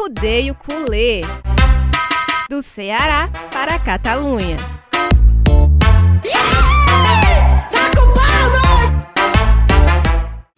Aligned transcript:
Arrudeio 0.00 0.54
Culê. 0.54 1.20
Do 2.48 2.62
Ceará 2.62 3.28
para 3.52 3.74
a 3.74 3.78
Catalunha. 3.78 4.56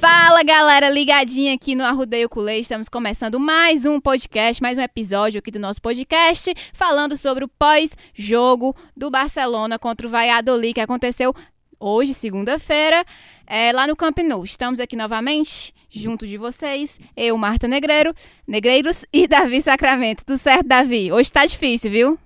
Fala 0.00 0.44
galera, 0.44 0.88
ligadinha 0.88 1.54
aqui 1.54 1.74
no 1.74 1.82
Arrudeio 1.82 2.28
Culê. 2.28 2.60
Estamos 2.60 2.88
começando 2.88 3.40
mais 3.40 3.84
um 3.84 4.00
podcast, 4.00 4.62
mais 4.62 4.78
um 4.78 4.80
episódio 4.80 5.40
aqui 5.40 5.50
do 5.50 5.58
nosso 5.58 5.82
podcast, 5.82 6.54
falando 6.72 7.16
sobre 7.16 7.44
o 7.44 7.48
pós-jogo 7.48 8.76
do 8.96 9.10
Barcelona 9.10 9.76
contra 9.76 10.06
o 10.06 10.10
Valladolid, 10.10 10.74
que 10.74 10.80
aconteceu 10.80 11.34
hoje, 11.80 12.14
segunda-feira, 12.14 13.04
é, 13.46 13.72
lá 13.72 13.86
no 13.86 13.96
Camp 13.96 14.18
Nou. 14.18 14.44
Estamos 14.44 14.80
aqui 14.80 14.96
novamente, 14.96 15.74
junto 15.90 16.26
de 16.26 16.36
vocês, 16.36 16.98
eu, 17.16 17.36
Marta 17.36 17.68
Negreiro, 17.68 18.14
Negreiros 18.46 19.04
e 19.12 19.26
Davi 19.28 19.60
Sacramento. 19.62 20.24
Tudo 20.24 20.38
certo, 20.38 20.66
Davi? 20.66 21.12
Hoje 21.12 21.30
tá 21.30 21.46
difícil, 21.46 21.90
viu? 21.90 22.18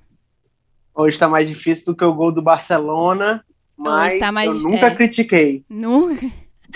Hoje 0.95 1.19
tá 1.19 1.29
mais 1.29 1.47
difícil 1.47 1.87
do 1.87 1.97
que 1.97 2.05
o 2.05 2.15
gol 2.15 2.33
do 2.33 2.41
Barcelona, 2.41 3.45
mas 3.77 4.19
tá 4.19 4.33
mais, 4.33 4.49
eu 4.49 4.55
nunca 4.55 4.87
é, 4.87 4.95
critiquei. 4.95 5.65
Nunca. 5.69 6.27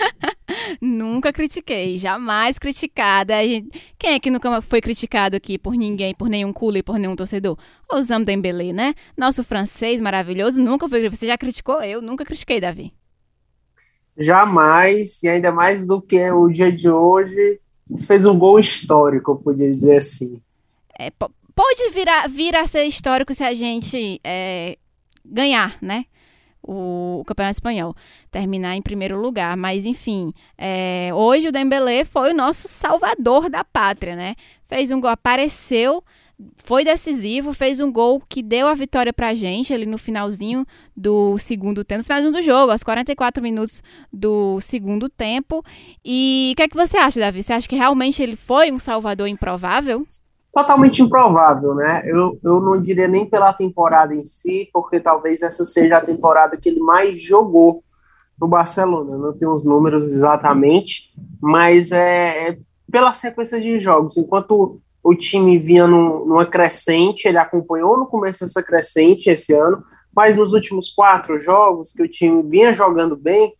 nunca 0.81 1.33
critiquei, 1.33 1.97
jamais 1.97 2.59
criticada. 2.59 3.35
Quem 3.97 4.13
é 4.13 4.19
que 4.19 4.29
nunca 4.29 4.61
foi 4.61 4.81
criticado 4.81 5.35
aqui 5.35 5.57
por 5.57 5.73
ninguém, 5.73 6.13
por 6.13 6.29
nenhum 6.29 6.53
e 6.75 6.83
por 6.83 6.99
nenhum 6.99 7.15
torcedor? 7.15 7.57
Osam 7.91 8.23
Dembélé, 8.23 8.71
né? 8.71 8.93
Nosso 9.17 9.43
francês 9.43 9.99
maravilhoso, 9.99 10.61
nunca 10.61 10.87
foi. 10.87 11.09
Você 11.09 11.27
já 11.27 11.37
criticou? 11.37 11.81
Eu 11.81 12.01
nunca 12.01 12.23
critiquei, 12.23 12.59
Davi. 12.59 12.93
Jamais, 14.17 15.23
e 15.23 15.29
ainda 15.29 15.51
mais 15.51 15.87
do 15.87 16.01
que 16.01 16.29
o 16.31 16.47
dia 16.49 16.71
de 16.71 16.89
hoje, 16.89 17.59
fez 18.05 18.25
um 18.25 18.37
gol 18.37 18.59
histórico, 18.59 19.31
eu 19.31 19.35
podia 19.35 19.69
dizer 19.69 19.97
assim. 19.97 20.41
É, 20.97 21.09
pode 21.09 21.89
virar, 21.93 22.27
vir 22.29 22.55
a 22.55 22.67
ser 22.67 22.83
histórico 22.83 23.33
se 23.33 23.43
a 23.43 23.53
gente 23.53 24.19
é, 24.23 24.77
ganhar, 25.25 25.77
né? 25.81 26.05
o, 26.63 27.23
Campeonato 27.25 27.55
Espanhol, 27.55 27.95
terminar 28.29 28.75
em 28.75 28.81
primeiro 28.81 29.19
lugar. 29.19 29.57
Mas, 29.57 29.85
enfim, 29.85 30.33
é, 30.57 31.09
hoje 31.13 31.47
o 31.47 31.51
Dembélé 31.51 32.05
foi 32.05 32.31
o 32.31 32.35
nosso 32.35 32.67
salvador 32.67 33.49
da 33.49 33.63
pátria, 33.63 34.15
né? 34.15 34.35
Fez 34.67 34.91
um 34.91 35.01
gol, 35.01 35.09
apareceu, 35.09 36.03
foi 36.63 36.83
decisivo, 36.83 37.53
fez 37.53 37.79
um 37.79 37.91
gol 37.91 38.21
que 38.27 38.41
deu 38.41 38.67
a 38.67 38.73
vitória 38.73 39.11
pra 39.11 39.33
gente 39.33 39.73
ali 39.73 39.85
no 39.85 39.97
finalzinho 39.97 40.65
do 40.95 41.37
segundo 41.37 41.83
tempo, 41.83 41.99
no 41.99 42.03
finalzinho 42.03 42.31
do 42.31 42.41
jogo, 42.41 42.71
aos 42.71 42.83
44 42.83 43.41
minutos 43.41 43.83
do 44.11 44.59
segundo 44.61 45.09
tempo. 45.09 45.63
E 46.03 46.51
o 46.53 46.55
que 46.55 46.63
é 46.63 46.67
que 46.67 46.75
você 46.75 46.97
acha, 46.97 47.19
Davi? 47.19 47.43
Você 47.43 47.53
acha 47.53 47.67
que 47.67 47.75
realmente 47.75 48.21
ele 48.21 48.35
foi 48.35 48.71
um 48.71 48.77
salvador 48.77 49.27
improvável? 49.27 50.05
totalmente 50.51 51.01
improvável, 51.01 51.73
né? 51.73 52.03
Eu, 52.05 52.37
eu 52.43 52.59
não 52.59 52.79
diria 52.79 53.07
nem 53.07 53.25
pela 53.25 53.53
temporada 53.53 54.13
em 54.13 54.23
si, 54.23 54.69
porque 54.73 54.99
talvez 54.99 55.41
essa 55.41 55.65
seja 55.65 55.97
a 55.97 56.05
temporada 56.05 56.57
que 56.57 56.69
ele 56.69 56.81
mais 56.81 57.21
jogou 57.21 57.83
no 58.39 58.47
Barcelona. 58.47 59.17
não 59.17 59.33
tenho 59.37 59.53
os 59.53 59.63
números 59.63 60.05
exatamente, 60.07 61.13
mas 61.39 61.91
é, 61.91 62.49
é 62.49 62.57
pela 62.91 63.13
sequência 63.13 63.61
de 63.61 63.79
jogos. 63.79 64.17
Enquanto 64.17 64.81
o 65.03 65.15
time 65.15 65.57
vinha 65.57 65.87
num, 65.87 66.25
numa 66.25 66.45
crescente, 66.45 67.27
ele 67.27 67.37
acompanhou 67.37 67.97
no 67.97 68.05
começo 68.05 68.43
essa 68.43 68.61
crescente 68.61 69.29
esse 69.29 69.53
ano, 69.53 69.83
mas 70.15 70.35
nos 70.35 70.53
últimos 70.53 70.89
quatro 70.89 71.39
jogos 71.39 71.91
que 71.91 72.03
o 72.03 72.07
time 72.07 72.43
vinha 72.43 72.73
jogando 72.73 73.15
bem, 73.15 73.53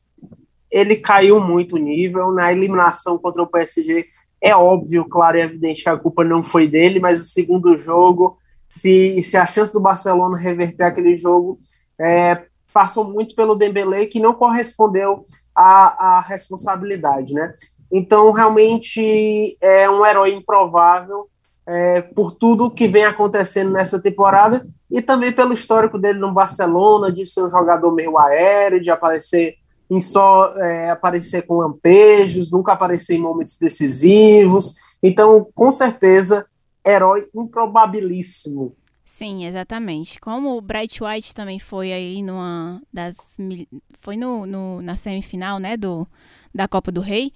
ele 0.71 0.95
caiu 0.95 1.39
muito 1.39 1.75
o 1.75 1.79
nível. 1.79 2.31
Na 2.31 2.51
eliminação 2.51 3.17
contra 3.17 3.41
o 3.41 3.47
PSG, 3.47 4.05
é 4.39 4.55
óbvio, 4.55 5.05
claro 5.05 5.37
e 5.37 5.41
evidente 5.41 5.83
que 5.83 5.89
a 5.89 5.97
culpa 5.97 6.23
não 6.23 6.43
foi 6.43 6.67
dele, 6.67 6.99
mas 6.99 7.19
o 7.19 7.25
segundo 7.25 7.77
jogo, 7.77 8.37
se, 8.69 9.21
se 9.23 9.35
a 9.35 9.45
chance 9.45 9.73
do 9.73 9.81
Barcelona 9.81 10.37
reverter 10.37 10.83
aquele 10.83 11.15
jogo, 11.15 11.59
é, 11.99 12.43
passou 12.73 13.03
muito 13.03 13.35
pelo 13.35 13.55
Dembélé, 13.55 14.05
que 14.05 14.19
não 14.19 14.33
correspondeu 14.33 15.25
à, 15.55 16.17
à 16.17 16.21
responsabilidade, 16.21 17.33
né? 17.33 17.53
Então, 17.91 18.31
realmente, 18.31 19.57
é 19.59 19.89
um 19.89 20.05
herói 20.05 20.33
improvável 20.33 21.27
é, 21.67 22.01
por 22.01 22.31
tudo 22.33 22.71
que 22.71 22.87
vem 22.87 23.05
acontecendo 23.05 23.71
nessa 23.71 24.01
temporada 24.01 24.65
e 24.89 25.01
também 25.01 25.31
pelo 25.31 25.53
histórico 25.53 25.97
dele 25.97 26.19
no 26.19 26.33
Barcelona, 26.33 27.11
de 27.11 27.25
ser 27.25 27.43
um 27.43 27.49
jogador 27.49 27.93
meio 27.93 28.17
aéreo, 28.17 28.81
de 28.81 28.89
aparecer 28.89 29.55
em 29.89 29.99
só 29.99 30.53
é, 30.57 30.89
aparecer 30.89 31.43
com 31.43 31.57
lampejos, 31.57 32.51
nunca 32.51 32.73
aparecer 32.73 33.15
em 33.15 33.21
momentos 33.21 33.57
decisivos. 33.57 34.75
Então, 35.03 35.47
com 35.53 35.71
certeza, 35.71 36.45
herói 36.85 37.25
improbabilíssimo. 37.35 38.75
Sim, 39.05 39.45
exatamente. 39.45 40.19
Como 40.19 40.57
o 40.57 40.61
Bright 40.61 41.03
White 41.03 41.35
também 41.35 41.59
foi 41.59 41.91
aí 41.93 42.23
numa 42.23 42.81
das 42.91 43.17
foi 43.99 44.17
no, 44.17 44.45
no 44.45 44.81
na 44.81 44.95
semifinal, 44.95 45.59
né, 45.59 45.77
do 45.77 46.07
da 46.53 46.67
Copa 46.67 46.91
do 46.91 47.01
Rei 47.01 47.31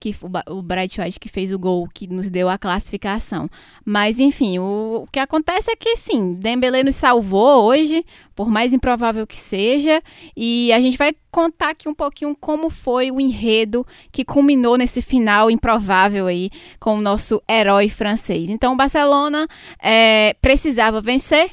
que 0.00 0.14
o 0.48 0.62
Bright 0.62 1.00
White 1.00 1.20
que 1.20 1.28
fez 1.28 1.52
o 1.52 1.58
gol 1.58 1.88
que 1.92 2.06
nos 2.06 2.30
deu 2.30 2.48
a 2.48 2.56
classificação. 2.56 3.48
Mas 3.84 4.18
enfim, 4.18 4.58
o, 4.58 5.02
o, 5.02 5.06
que 5.10 5.18
acontece 5.18 5.70
é 5.70 5.76
que 5.76 5.96
sim, 5.96 6.34
Dembélé 6.34 6.82
nos 6.82 6.96
salvou 6.96 7.64
hoje, 7.64 8.04
por 8.34 8.48
mais 8.48 8.72
improvável 8.72 9.26
que 9.26 9.36
seja, 9.36 10.02
e 10.36 10.72
a 10.72 10.80
gente 10.80 10.96
vai 10.96 11.14
contar 11.30 11.70
aqui 11.70 11.88
um 11.88 11.94
pouquinho 11.94 12.36
como 12.38 12.70
foi 12.70 13.10
o 13.10 13.20
enredo 13.20 13.86
que 14.12 14.24
culminou 14.24 14.76
nesse 14.76 15.02
final 15.02 15.50
improvável 15.50 16.26
aí 16.26 16.50
com 16.78 16.96
o 16.96 17.00
nosso 17.00 17.42
herói 17.48 17.88
francês. 17.88 18.48
Então, 18.48 18.72
o 18.72 18.76
Barcelona 18.76 19.46
é, 19.82 20.34
precisava 20.40 21.00
vencer 21.00 21.50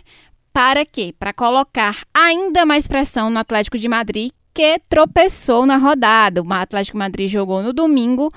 para 0.54 0.86
quê? 0.86 1.14
Para 1.20 1.34
colocar 1.34 2.06
ainda 2.14 2.66
mais 2.66 2.88
pressão 2.88 3.30
no 3.30 3.40
Atlético 3.40 3.78
de 3.78 3.90
Madrid, 3.90 4.32
que 4.56 4.80
tropeçou 4.88 5.66
na 5.66 5.76
rodada. 5.76 6.42
O 6.42 6.54
Atlético 6.54 6.98
Madrid 6.98 7.30
jogou 7.30 7.62
no 7.62 7.74
domingo 7.74 8.32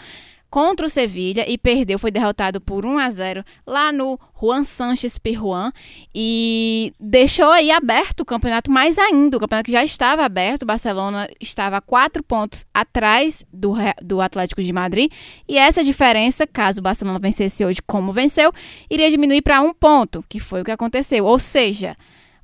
contra 0.50 0.86
o 0.86 0.88
Sevilha 0.88 1.44
e 1.48 1.56
perdeu, 1.56 1.98
foi 1.98 2.10
derrotado 2.10 2.60
por 2.60 2.84
1 2.84 2.98
a 2.98 3.10
0 3.10 3.44
lá 3.66 3.92
no 3.92 4.18
Juan 4.40 4.64
Sánchez 4.64 5.18
Pirjuan 5.18 5.70
e 6.14 6.92
deixou 6.98 7.50
aí 7.50 7.70
aberto 7.70 8.20
o 8.20 8.24
campeonato 8.24 8.70
mais 8.70 8.98
ainda, 8.98 9.36
o 9.36 9.40
campeonato 9.40 9.66
que 9.66 9.72
já 9.72 9.84
estava 9.84 10.24
aberto, 10.24 10.62
o 10.62 10.66
Barcelona 10.66 11.28
estava 11.38 11.82
quatro 11.82 12.22
pontos 12.22 12.64
atrás 12.72 13.44
do, 13.52 13.74
do 14.02 14.20
Atlético 14.22 14.62
de 14.62 14.72
Madrid 14.72 15.12
e 15.46 15.58
essa 15.58 15.84
diferença, 15.84 16.46
caso 16.46 16.80
o 16.80 16.82
Barcelona 16.82 17.18
vencesse 17.18 17.64
hoje 17.64 17.80
como 17.86 18.12
venceu, 18.12 18.50
iria 18.90 19.10
diminuir 19.10 19.42
para 19.42 19.60
um 19.60 19.74
ponto, 19.74 20.24
que 20.28 20.40
foi 20.40 20.62
o 20.62 20.64
que 20.64 20.72
aconteceu, 20.72 21.26
ou 21.26 21.38
seja... 21.38 21.94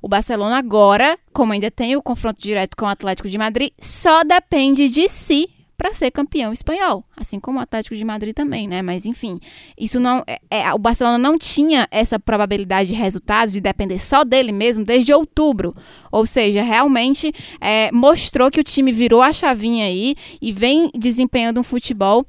O 0.05 0.07
Barcelona 0.07 0.59
agora, 0.59 1.17
como 1.33 1.51
ainda 1.51 1.71
tem 1.71 1.95
o 1.95 2.01
confronto 2.01 2.39
direto 2.39 2.77
com 2.77 2.85
o 2.85 2.87
Atlético 2.87 3.27
de 3.27 3.39
Madrid, 3.39 3.71
só 3.79 4.23
depende 4.23 4.87
de 4.87 5.09
si 5.09 5.49
para 5.75 5.95
ser 5.95 6.11
campeão 6.11 6.53
espanhol, 6.53 7.03
assim 7.17 7.39
como 7.39 7.57
o 7.57 7.61
Atlético 7.61 7.95
de 7.95 8.05
Madrid 8.05 8.31
também, 8.35 8.67
né? 8.67 8.83
Mas 8.83 9.07
enfim, 9.07 9.39
isso 9.75 9.99
não 9.99 10.23
é, 10.27 10.39
é, 10.51 10.73
o 10.75 10.77
Barcelona 10.77 11.17
não 11.17 11.39
tinha 11.39 11.87
essa 11.89 12.19
probabilidade 12.19 12.89
de 12.89 12.95
resultados 12.95 13.51
de 13.51 13.59
depender 13.59 13.97
só 13.97 14.23
dele 14.23 14.51
mesmo 14.51 14.85
desde 14.85 15.11
outubro, 15.11 15.75
ou 16.11 16.23
seja, 16.27 16.61
realmente 16.61 17.33
é, 17.59 17.91
mostrou 17.91 18.51
que 18.51 18.59
o 18.59 18.63
time 18.63 18.91
virou 18.91 19.23
a 19.23 19.33
chavinha 19.33 19.87
aí 19.87 20.15
e 20.39 20.53
vem 20.53 20.91
desempenhando 20.93 21.59
um 21.59 21.63
futebol 21.63 22.27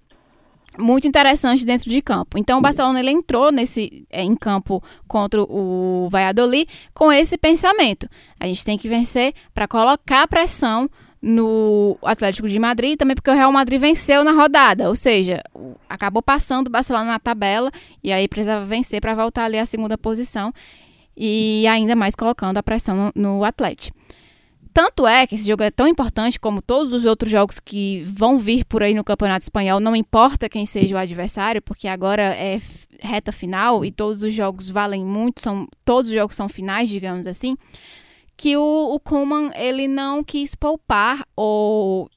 muito 0.79 1.07
interessante 1.07 1.65
dentro 1.65 1.91
de 1.91 2.01
campo. 2.03 2.39
Então 2.39 2.59
o 2.59 2.63
Barcelona 2.63 3.01
ele 3.01 3.11
entrou 3.11 3.51
nesse 3.51 4.07
é, 4.11 4.23
em 4.23 4.35
campo 4.35 4.83
contra 5.07 5.43
o 5.43 6.09
Valladolid 6.11 6.69
com 6.95 7.13
esse 7.13 7.37
pensamento. 7.37 8.09
A 8.39 8.47
gente 8.47 8.65
tem 8.65 8.79
que 8.79 8.89
vencer 8.89 9.35
para 9.55 9.67
colocar 9.67 10.27
pressão 10.29 10.89
no 11.21 11.99
Atlético 12.03 12.49
de 12.49 12.59
Madrid, 12.59 12.97
também 12.97 13.15
porque 13.17 13.31
o 13.31 13.35
Real 13.35 13.51
Madrid 13.51 13.81
venceu 13.81 14.23
na 14.23 14.33
rodada, 14.33 14.89
ou 14.89 14.95
seja, 14.95 15.43
acabou 15.89 16.23
passando 16.23 16.69
o 16.69 16.71
Barcelona 16.71 17.07
na 17.07 17.19
tabela 17.19 17.73
e 18.03 18.13
aí 18.13 18.29
precisava 18.29 18.65
vencer 18.65 19.01
para 19.01 19.15
voltar 19.15 19.45
ali 19.45 19.59
à 19.59 19.67
segunda 19.67 19.99
posição 19.99 20.53
e 21.17 21.67
ainda 21.67 21.97
mais 21.97 22.15
colocando 22.15 22.59
a 22.59 22.63
pressão 22.63 23.13
no, 23.15 23.39
no 23.39 23.45
Atlético. 23.45 23.97
Tanto 24.77 25.07
é 25.07 25.27
que 25.27 25.37
esse 25.37 25.47
jogo 25.47 25.63
é 25.63 25.71
tão 25.71 25.89
importante 25.89 26.39
como 26.39 26.61
todos 26.61 26.93
os 26.93 27.07
outros 27.07 27.33
jogos 27.33 27.59
que 27.59 28.03
vão 28.03 28.39
vir 28.39 28.63
por 28.67 28.83
aí 28.83 28.93
no 28.93 29.03
Campeonato 29.03 29.43
Espanhol, 29.43 29.81
não 29.81 29.97
importa 29.97 30.51
quem 30.51 30.67
seja 30.67 30.95
o 30.95 30.99
adversário, 30.99 31.63
porque 31.63 31.89
agora 31.89 32.23
é 32.23 32.61
reta 33.01 33.33
final 33.33 33.87
e 33.87 33.91
todos 33.91 34.23
os 34.23 34.35
jogos 34.35 34.69
valem 34.69 35.03
muito, 35.03 35.41
são 35.41 35.67
todos 35.83 36.11
os 36.11 36.15
jogos 36.15 36.37
são 36.37 36.47
finais, 36.47 36.91
digamos 36.91 37.27
assim, 37.27 37.57
que 38.37 38.55
o, 38.55 38.95
o 38.95 39.01
Koeman 39.01 39.51
ele 39.55 39.89
não 39.89 40.23
quis 40.23 40.55
poupar 40.55 41.27
ou 41.35 42.11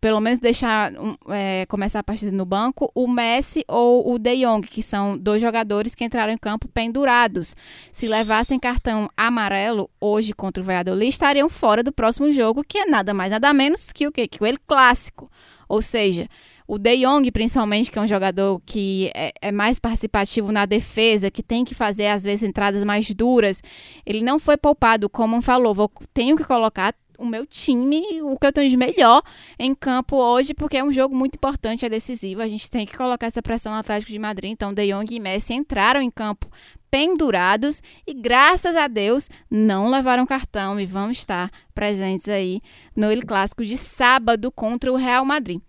pelo 0.00 0.20
menos 0.20 0.38
deixar 0.38 0.92
é, 1.28 1.66
começar 1.66 1.98
a 1.98 2.02
partida 2.02 2.30
no 2.30 2.44
banco, 2.44 2.90
o 2.94 3.08
Messi 3.08 3.64
ou 3.66 4.12
o 4.12 4.18
De 4.18 4.36
Jong, 4.36 4.66
que 4.66 4.82
são 4.82 5.18
dois 5.18 5.42
jogadores 5.42 5.94
que 5.94 6.04
entraram 6.04 6.32
em 6.32 6.38
campo 6.38 6.68
pendurados. 6.68 7.56
Se 7.92 8.06
levassem 8.06 8.60
cartão 8.60 9.10
amarelo 9.16 9.90
hoje 10.00 10.32
contra 10.32 10.62
o 10.62 10.66
Valladolid, 10.66 11.08
estariam 11.08 11.48
fora 11.48 11.82
do 11.82 11.92
próximo 11.92 12.32
jogo, 12.32 12.62
que 12.62 12.78
é 12.78 12.86
nada 12.86 13.12
mais 13.12 13.30
nada 13.30 13.52
menos 13.52 13.90
que 13.92 14.06
o 14.06 14.12
quê? 14.12 14.28
Que 14.28 14.42
o 14.42 14.46
ele 14.46 14.58
clássico. 14.66 15.30
Ou 15.68 15.82
seja, 15.82 16.28
O 16.70 16.78
De 16.78 16.98
Jong, 16.98 17.30
principalmente, 17.32 17.90
que 17.90 17.98
é 17.98 18.02
um 18.02 18.06
jogador 18.06 18.60
que 18.66 19.10
é, 19.14 19.32
é, 19.40 19.50
mais 19.50 19.78
participativo 19.78 20.52
na 20.52 20.66
defesa, 20.66 21.30
que 21.30 21.42
tem 21.42 21.64
que 21.64 21.74
fazer, 21.74 22.08
às 22.08 22.24
vezes, 22.24 22.46
entradas 22.46 22.84
mais 22.84 23.10
duras, 23.10 23.62
ele 24.04 24.22
não 24.22 24.38
foi 24.38 24.58
poupado, 24.58 25.08
como 25.08 25.40
falou. 25.40 25.74
Vou, 25.74 25.90
tenho 26.12 26.36
que 26.36 26.44
colocar 26.44 26.94
o 27.18 27.26
meu 27.26 27.44
time, 27.44 28.22
o 28.22 28.38
que 28.38 28.46
eu 28.46 28.52
tenho 28.52 28.70
de 28.70 28.76
melhor 28.76 29.22
em 29.58 29.74
campo 29.74 30.16
hoje, 30.16 30.54
porque 30.54 30.76
é 30.76 30.84
um 30.84 30.92
jogo 30.92 31.14
muito 31.14 31.34
importante, 31.34 31.84
é 31.84 31.88
decisivo. 31.88 32.40
A 32.40 32.46
gente 32.46 32.70
tem 32.70 32.86
que 32.86 32.96
colocar 32.96 33.26
essa 33.26 33.42
pressão 33.42 33.72
no 33.72 33.78
Atlético 33.78 34.12
de 34.12 34.18
Madrid. 34.18 34.52
Então, 34.52 34.72
De 34.72 34.86
Jong 34.86 35.12
e 35.12 35.18
Messi 35.18 35.52
entraram 35.52 36.00
em 36.00 36.10
campo 36.10 36.48
pendurados 36.90 37.82
e 38.06 38.14
graças 38.14 38.74
a 38.74 38.86
Deus 38.86 39.28
não 39.50 39.90
levaram 39.90 40.24
cartão 40.24 40.80
e 40.80 40.86
vão 40.86 41.10
estar 41.10 41.50
presentes 41.74 42.28
aí 42.28 42.60
no 42.96 43.10
El 43.10 43.26
Clássico 43.26 43.64
de 43.64 43.76
sábado 43.76 44.50
contra 44.50 44.90
o 44.90 44.96
Real 44.96 45.24
Madrid. 45.24 45.60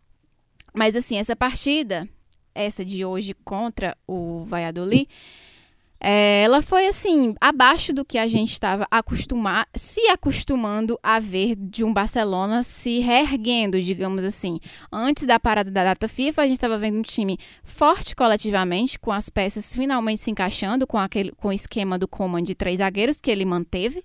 Mas 0.73 0.95
assim, 0.95 1.17
essa 1.17 1.35
partida, 1.35 2.07
essa 2.53 2.85
de 2.85 3.03
hoje 3.03 3.33
contra 3.43 3.97
o 4.07 4.45
Valladolid, 4.45 5.09
é, 6.01 6.43
ela 6.43 6.61
foi 6.61 6.87
assim 6.87 7.35
abaixo 7.41 7.91
do 7.93 8.05
que 8.05 8.17
a 8.17 8.27
gente 8.27 8.51
estava 8.51 8.87
acostumar, 8.89 9.67
se 9.75 10.01
acostumando 10.07 10.97
a 11.03 11.19
ver 11.19 11.55
de 11.55 11.83
um 11.83 11.93
Barcelona 11.93 12.63
se 12.63 12.99
reerguendo, 12.99 13.81
digamos 13.81 14.23
assim. 14.23 14.59
Antes 14.91 15.25
da 15.25 15.39
parada 15.39 15.69
da 15.69 15.83
data 15.83 16.07
FIFA, 16.07 16.41
a 16.41 16.47
gente 16.47 16.57
estava 16.57 16.77
vendo 16.77 16.99
um 16.99 17.03
time 17.03 17.37
forte 17.63 18.15
coletivamente, 18.15 18.97
com 18.97 19.11
as 19.11 19.29
peças 19.29 19.73
finalmente 19.75 20.21
se 20.21 20.31
encaixando 20.31 20.87
com 20.87 20.97
aquele 20.97 21.31
com 21.31 21.49
o 21.49 21.53
esquema 21.53 21.97
do 21.99 22.07
Coman 22.07 22.41
de 22.41 22.55
três 22.55 22.77
zagueiros 22.77 23.17
que 23.17 23.29
ele 23.29 23.43
manteve 23.43 24.03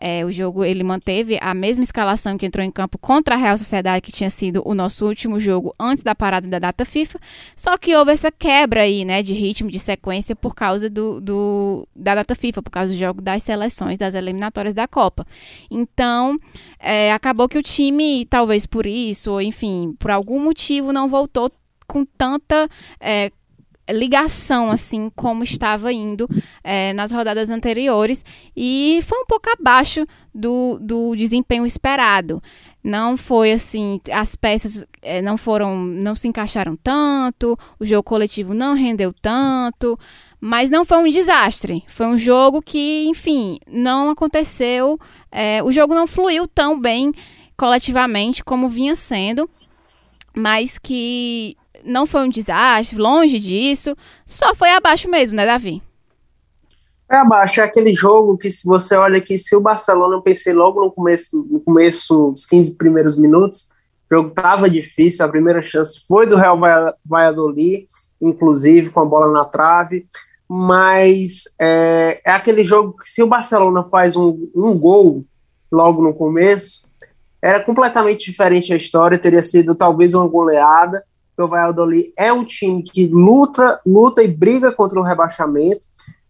é, 0.00 0.24
o 0.24 0.30
jogo 0.30 0.64
ele 0.64 0.84
manteve 0.84 1.38
a 1.40 1.52
mesma 1.52 1.82
escalação 1.82 2.38
que 2.38 2.46
entrou 2.46 2.64
em 2.64 2.70
campo 2.70 2.96
contra 2.98 3.34
a 3.34 3.38
Real 3.38 3.58
Sociedade, 3.58 4.00
que 4.00 4.12
tinha 4.12 4.30
sido 4.30 4.62
o 4.64 4.74
nosso 4.74 5.04
último 5.04 5.40
jogo 5.40 5.74
antes 5.78 6.04
da 6.04 6.14
parada 6.14 6.46
da 6.46 6.58
data 6.60 6.84
FIFA. 6.84 7.18
Só 7.56 7.76
que 7.76 7.94
houve 7.96 8.12
essa 8.12 8.30
quebra 8.30 8.82
aí, 8.82 9.04
né, 9.04 9.22
de 9.22 9.34
ritmo, 9.34 9.70
de 9.70 9.78
sequência 9.78 10.36
por 10.36 10.54
causa 10.54 10.88
do, 10.88 11.20
do 11.20 11.88
da 11.96 12.14
data 12.14 12.34
FIFA, 12.34 12.62
por 12.62 12.70
causa 12.70 12.92
do 12.92 12.98
jogo 12.98 13.20
das 13.20 13.42
seleções, 13.42 13.98
das 13.98 14.14
eliminatórias 14.14 14.74
da 14.74 14.86
Copa. 14.86 15.26
Então, 15.68 16.38
é, 16.78 17.12
acabou 17.12 17.48
que 17.48 17.58
o 17.58 17.62
time, 17.62 18.24
talvez 18.26 18.66
por 18.66 18.86
isso, 18.86 19.32
ou 19.32 19.42
enfim, 19.42 19.96
por 19.98 20.12
algum 20.12 20.38
motivo, 20.38 20.92
não 20.92 21.08
voltou 21.08 21.50
com 21.88 22.04
tanta 22.04 22.68
é, 23.00 23.32
ligação, 23.92 24.70
assim, 24.70 25.10
como 25.14 25.42
estava 25.42 25.92
indo 25.92 26.28
é, 26.62 26.92
nas 26.92 27.10
rodadas 27.10 27.50
anteriores, 27.50 28.24
e 28.56 29.00
foi 29.02 29.18
um 29.18 29.26
pouco 29.26 29.48
abaixo 29.50 30.06
do, 30.34 30.78
do 30.80 31.14
desempenho 31.16 31.66
esperado. 31.66 32.42
Não 32.82 33.16
foi 33.16 33.52
assim, 33.52 34.00
as 34.12 34.36
peças 34.36 34.84
é, 35.02 35.20
não 35.20 35.36
foram, 35.36 35.76
não 35.76 36.14
se 36.14 36.28
encaixaram 36.28 36.76
tanto, 36.76 37.58
o 37.78 37.84
jogo 37.84 38.02
coletivo 38.02 38.54
não 38.54 38.74
rendeu 38.74 39.12
tanto, 39.12 39.98
mas 40.40 40.70
não 40.70 40.84
foi 40.84 40.98
um 40.98 41.10
desastre. 41.10 41.84
Foi 41.88 42.06
um 42.06 42.16
jogo 42.16 42.62
que, 42.62 43.06
enfim, 43.08 43.58
não 43.66 44.10
aconteceu, 44.10 44.98
é, 45.30 45.62
o 45.62 45.72
jogo 45.72 45.94
não 45.94 46.06
fluiu 46.06 46.46
tão 46.46 46.78
bem 46.80 47.12
coletivamente 47.56 48.44
como 48.44 48.68
vinha 48.68 48.94
sendo, 48.94 49.50
mas 50.34 50.78
que 50.78 51.56
não 51.84 52.06
foi 52.06 52.22
um 52.22 52.28
desastre, 52.28 52.98
longe 52.98 53.38
disso, 53.38 53.96
só 54.26 54.54
foi 54.54 54.70
abaixo 54.70 55.08
mesmo, 55.08 55.36
né, 55.36 55.46
Davi? 55.46 55.82
É 57.10 57.16
abaixo, 57.16 57.60
é 57.60 57.64
aquele 57.64 57.94
jogo 57.94 58.36
que 58.36 58.50
se 58.50 58.66
você 58.66 58.94
olha 58.94 59.16
aqui, 59.16 59.38
se 59.38 59.56
o 59.56 59.60
Barcelona, 59.60 60.16
eu 60.16 60.22
pensei 60.22 60.52
logo 60.52 60.84
no 60.84 60.92
começo, 60.92 61.46
no 61.50 61.58
começo 61.60 62.32
dos 62.32 62.44
15 62.44 62.76
primeiros 62.76 63.16
minutos, 63.16 63.70
o 64.10 64.14
jogo 64.14 64.28
estava 64.28 64.68
difícil, 64.68 65.24
a 65.24 65.28
primeira 65.28 65.62
chance 65.62 66.04
foi 66.06 66.26
do 66.26 66.36
Real 66.36 66.58
Valladolid, 67.04 67.86
inclusive 68.20 68.90
com 68.90 69.00
a 69.00 69.04
bola 69.06 69.32
na 69.32 69.44
trave, 69.44 70.06
mas 70.46 71.44
é, 71.58 72.20
é 72.24 72.30
aquele 72.30 72.64
jogo 72.64 72.96
que 72.96 73.08
se 73.08 73.22
o 73.22 73.26
Barcelona 73.26 73.84
faz 73.84 74.16
um, 74.16 74.50
um 74.54 74.78
gol 74.78 75.24
logo 75.72 76.02
no 76.02 76.14
começo, 76.14 76.86
era 77.40 77.62
completamente 77.62 78.30
diferente 78.30 78.72
a 78.72 78.76
história, 78.76 79.18
teria 79.18 79.42
sido 79.42 79.74
talvez 79.74 80.12
uma 80.12 80.26
goleada, 80.26 81.02
o 81.42 81.48
Valladolid 81.48 82.12
é 82.16 82.32
um 82.32 82.44
time 82.44 82.82
que 82.82 83.06
luta, 83.06 83.80
luta 83.86 84.22
e 84.22 84.28
briga 84.28 84.72
contra 84.72 84.98
o 84.98 85.02
rebaixamento, 85.02 85.80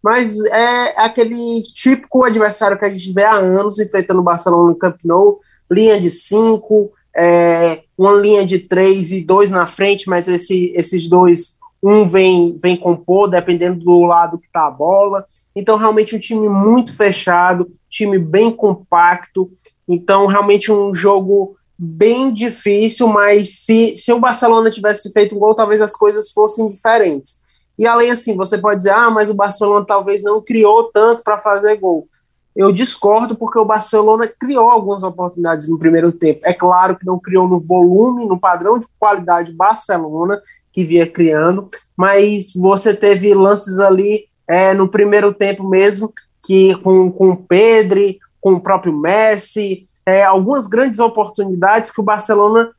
mas 0.02 0.42
é 0.46 1.00
aquele 1.00 1.62
típico 1.62 2.24
adversário 2.24 2.78
que 2.78 2.84
a 2.84 2.90
gente 2.90 3.12
vê 3.12 3.24
há 3.24 3.34
anos 3.34 3.78
enfrentando 3.78 4.20
o 4.20 4.24
Barcelona 4.24 4.70
no 4.70 4.76
Camp 4.76 4.96
Nou, 5.04 5.38
linha 5.70 6.00
de 6.00 6.08
cinco, 6.10 6.92
é, 7.16 7.82
uma 7.96 8.12
linha 8.12 8.46
de 8.46 8.58
três 8.60 9.10
e 9.10 9.20
dois 9.20 9.50
na 9.50 9.66
frente, 9.66 10.08
mas 10.08 10.28
esse, 10.28 10.72
esses 10.76 11.08
dois, 11.08 11.58
um 11.82 12.06
vem, 12.06 12.56
vem 12.60 12.76
compor, 12.76 13.28
dependendo 13.28 13.84
do 13.84 14.04
lado 14.04 14.38
que 14.38 14.46
está 14.46 14.66
a 14.66 14.70
bola. 14.70 15.24
Então, 15.54 15.76
realmente 15.76 16.14
um 16.14 16.18
time 16.18 16.48
muito 16.48 16.96
fechado, 16.96 17.70
time 17.88 18.18
bem 18.18 18.50
compacto. 18.50 19.50
Então, 19.88 20.26
realmente 20.26 20.70
um 20.70 20.94
jogo 20.94 21.56
bem 21.78 22.32
difícil, 22.32 23.06
mas 23.06 23.64
se, 23.64 23.96
se 23.96 24.12
o 24.12 24.18
Barcelona 24.18 24.70
tivesse 24.70 25.12
feito 25.12 25.36
um 25.36 25.38
gol, 25.38 25.54
talvez 25.54 25.80
as 25.80 25.94
coisas 25.94 26.32
fossem 26.32 26.68
diferentes. 26.70 27.38
E 27.78 27.86
além 27.86 28.10
assim, 28.10 28.36
você 28.36 28.58
pode 28.58 28.78
dizer, 28.78 28.90
ah, 28.90 29.10
mas 29.10 29.30
o 29.30 29.34
Barcelona 29.34 29.86
talvez 29.86 30.24
não 30.24 30.42
criou 30.42 30.90
tanto 30.90 31.22
para 31.22 31.38
fazer 31.38 31.76
gol. 31.76 32.08
Eu 32.56 32.72
discordo 32.72 33.36
porque 33.36 33.56
o 33.56 33.64
Barcelona 33.64 34.26
criou 34.26 34.68
algumas 34.68 35.04
oportunidades 35.04 35.68
no 35.68 35.78
primeiro 35.78 36.10
tempo. 36.10 36.40
É 36.42 36.52
claro 36.52 36.98
que 36.98 37.06
não 37.06 37.16
criou 37.16 37.46
no 37.46 37.60
volume, 37.60 38.26
no 38.26 38.40
padrão 38.40 38.80
de 38.80 38.88
qualidade 38.98 39.52
Barcelona 39.52 40.42
que 40.72 40.82
via 40.82 41.06
criando, 41.06 41.68
mas 41.96 42.52
você 42.52 42.92
teve 42.92 43.32
lances 43.32 43.78
ali 43.78 44.24
é, 44.48 44.74
no 44.74 44.88
primeiro 44.88 45.32
tempo 45.32 45.62
mesmo 45.62 46.12
que 46.44 46.74
com, 46.76 47.12
com 47.12 47.30
o 47.30 47.36
Pedri, 47.36 48.18
com 48.40 48.54
o 48.54 48.60
próprio 48.60 48.92
Messi, 48.92 49.86
é, 50.08 50.24
algumas 50.24 50.66
grandes 50.66 51.00
oportunidades 51.00 51.90
que 51.90 52.00
o 52.00 52.04
Barcelona 52.04 52.70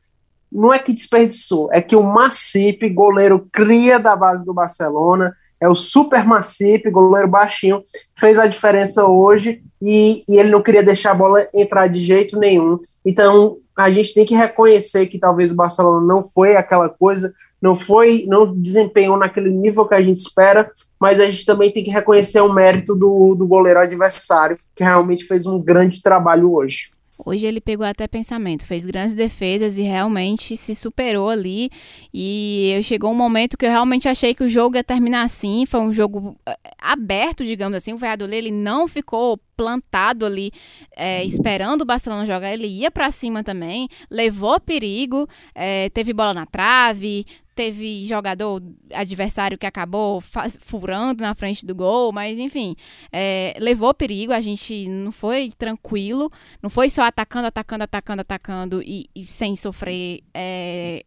não 0.50 0.74
é 0.74 0.80
que 0.80 0.92
desperdiçou, 0.92 1.72
é 1.72 1.80
que 1.80 1.94
o 1.94 2.02
Massip, 2.02 2.88
goleiro 2.88 3.46
cria 3.52 4.00
da 4.00 4.16
base 4.16 4.44
do 4.44 4.52
Barcelona, 4.52 5.32
é 5.60 5.68
o 5.68 5.76
super 5.76 6.24
Massip, 6.24 6.90
goleiro 6.90 7.28
baixinho, 7.28 7.84
fez 8.18 8.36
a 8.36 8.48
diferença 8.48 9.06
hoje 9.06 9.62
e, 9.80 10.24
e, 10.28 10.40
ele 10.40 10.50
não 10.50 10.60
queria 10.60 10.82
deixar 10.82 11.12
a 11.12 11.14
bola 11.14 11.46
entrar 11.54 11.86
de 11.86 12.00
jeito 12.00 12.36
nenhum. 12.36 12.80
Então 13.06 13.58
a 13.76 13.88
gente 13.90 14.12
tem 14.12 14.26
que 14.26 14.34
reconhecer 14.34 15.06
que 15.06 15.16
talvez 15.18 15.52
o 15.52 15.56
Barcelona 15.56 16.04
não 16.04 16.20
foi 16.20 16.56
aquela 16.56 16.88
coisa, 16.88 17.32
não 17.62 17.76
foi, 17.76 18.24
não 18.26 18.52
desempenhou 18.60 19.16
naquele 19.16 19.50
nível 19.50 19.86
que 19.86 19.94
a 19.94 20.02
gente 20.02 20.16
espera, 20.16 20.68
mas 20.98 21.20
a 21.20 21.26
gente 21.26 21.46
também 21.46 21.70
tem 21.70 21.84
que 21.84 21.90
reconhecer 21.90 22.40
o 22.40 22.52
mérito 22.52 22.96
do, 22.96 23.36
do 23.36 23.46
goleiro 23.46 23.78
adversário, 23.78 24.58
que 24.74 24.82
realmente 24.82 25.24
fez 25.24 25.46
um 25.46 25.60
grande 25.60 26.02
trabalho 26.02 26.52
hoje. 26.52 26.90
Hoje 27.24 27.46
ele 27.46 27.60
pegou 27.60 27.86
até 27.86 28.06
pensamento, 28.06 28.66
fez 28.66 28.84
grandes 28.84 29.14
defesas 29.14 29.76
e 29.78 29.82
realmente 29.82 30.56
se 30.56 30.74
superou 30.74 31.28
ali. 31.28 31.70
E 32.12 32.78
chegou 32.82 33.10
um 33.10 33.14
momento 33.14 33.56
que 33.56 33.66
eu 33.66 33.70
realmente 33.70 34.08
achei 34.08 34.34
que 34.34 34.44
o 34.44 34.48
jogo 34.48 34.76
ia 34.76 34.84
terminar 34.84 35.24
assim. 35.24 35.64
Foi 35.66 35.80
um 35.80 35.92
jogo 35.92 36.36
eh, 36.46 36.56
aberto, 36.78 37.44
digamos 37.44 37.76
assim. 37.76 37.92
O 37.92 37.98
Valladolid 37.98 38.36
ele 38.36 38.50
não 38.50 38.88
ficou 38.88 39.38
plantado 39.60 40.24
ali 40.24 40.50
é, 40.96 41.22
esperando 41.22 41.82
o 41.82 41.84
Barcelona 41.84 42.24
jogar. 42.24 42.50
Ele 42.50 42.66
ia 42.66 42.90
para 42.90 43.10
cima 43.10 43.44
também, 43.44 43.90
levou 44.10 44.58
perigo, 44.58 45.28
é, 45.54 45.90
teve 45.90 46.14
bola 46.14 46.32
na 46.32 46.46
trave, 46.46 47.26
teve 47.54 48.06
jogador 48.06 48.62
adversário 48.90 49.58
que 49.58 49.66
acabou 49.66 50.22
furando 50.60 51.22
na 51.22 51.34
frente 51.34 51.66
do 51.66 51.74
gol, 51.74 52.10
mas 52.10 52.38
enfim, 52.38 52.74
é, 53.12 53.54
levou 53.60 53.92
perigo, 53.92 54.32
a 54.32 54.40
gente 54.40 54.88
não 54.88 55.12
foi 55.12 55.52
tranquilo, 55.58 56.32
não 56.62 56.70
foi 56.70 56.88
só 56.88 57.02
atacando, 57.02 57.48
atacando, 57.48 57.84
atacando, 57.84 58.22
atacando 58.22 58.82
e, 58.82 59.10
e 59.14 59.26
sem 59.26 59.54
sofrer 59.56 60.22
é, 60.32 61.04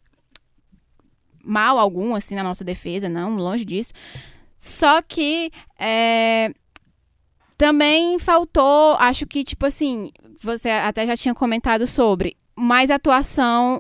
mal 1.44 1.80
algum, 1.80 2.14
assim, 2.14 2.36
na 2.36 2.44
nossa 2.44 2.64
defesa, 2.64 3.10
não, 3.10 3.36
longe 3.36 3.66
disso. 3.66 3.94
Só 4.60 5.02
que 5.02 5.52
é, 5.80 6.54
também 7.64 8.20
faltou, 8.20 8.98
acho 9.00 9.26
que, 9.26 9.42
tipo 9.42 9.66
assim, 9.66 10.12
você 10.42 10.70
até 10.70 11.08
já 11.08 11.16
tinha 11.16 11.34
comentado 11.34 11.88
sobre, 11.88 12.36
mais 12.54 12.92
atuação 12.92 13.80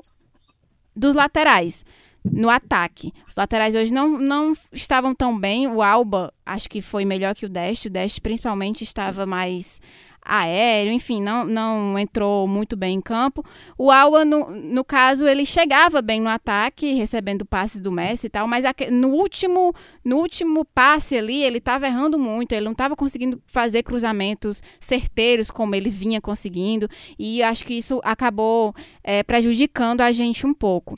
dos 0.95 1.13
laterais 1.13 1.83
no 2.23 2.49
ataque. 2.49 3.09
Os 3.27 3.35
laterais 3.35 3.75
hoje 3.75 3.93
não, 3.93 4.17
não 4.17 4.53
estavam 4.71 5.13
tão 5.13 5.37
bem. 5.37 5.67
O 5.67 5.81
Alba, 5.81 6.33
acho 6.45 6.69
que 6.69 6.81
foi 6.81 7.05
melhor 7.05 7.35
que 7.35 7.45
o 7.45 7.49
Deste. 7.49 7.87
O 7.87 7.91
Deste, 7.91 8.21
principalmente, 8.21 8.83
estava 8.83 9.25
mais 9.25 9.81
aéreo, 10.25 10.93
enfim, 10.93 11.21
não, 11.21 11.43
não 11.43 11.99
entrou 11.99 12.47
muito 12.47 12.75
bem 12.75 12.97
em 12.97 13.01
campo. 13.01 13.43
O 13.77 13.91
Alba, 13.91 14.23
no, 14.23 14.49
no 14.51 14.83
caso, 14.83 15.27
ele 15.27 15.45
chegava 15.45 16.01
bem 16.01 16.21
no 16.21 16.29
ataque, 16.29 16.93
recebendo 16.93 17.45
passes 17.45 17.81
do 17.81 17.91
Messi 17.91 18.27
e 18.27 18.29
tal, 18.29 18.47
mas 18.47 18.63
no 18.89 19.09
último, 19.09 19.73
no 20.03 20.17
último 20.17 20.65
passe 20.65 21.17
ali, 21.17 21.43
ele 21.43 21.57
estava 21.57 21.87
errando 21.87 22.17
muito, 22.17 22.53
ele 22.53 22.65
não 22.65 22.71
estava 22.71 22.95
conseguindo 22.95 23.41
fazer 23.47 23.83
cruzamentos 23.83 24.63
certeiros 24.79 25.51
como 25.51 25.75
ele 25.75 25.89
vinha 25.89 26.21
conseguindo, 26.21 26.87
e 27.19 27.43
acho 27.43 27.65
que 27.65 27.73
isso 27.73 27.99
acabou 28.03 28.73
é, 29.03 29.23
prejudicando 29.23 30.01
a 30.01 30.11
gente 30.11 30.45
um 30.47 30.53
pouco. 30.53 30.97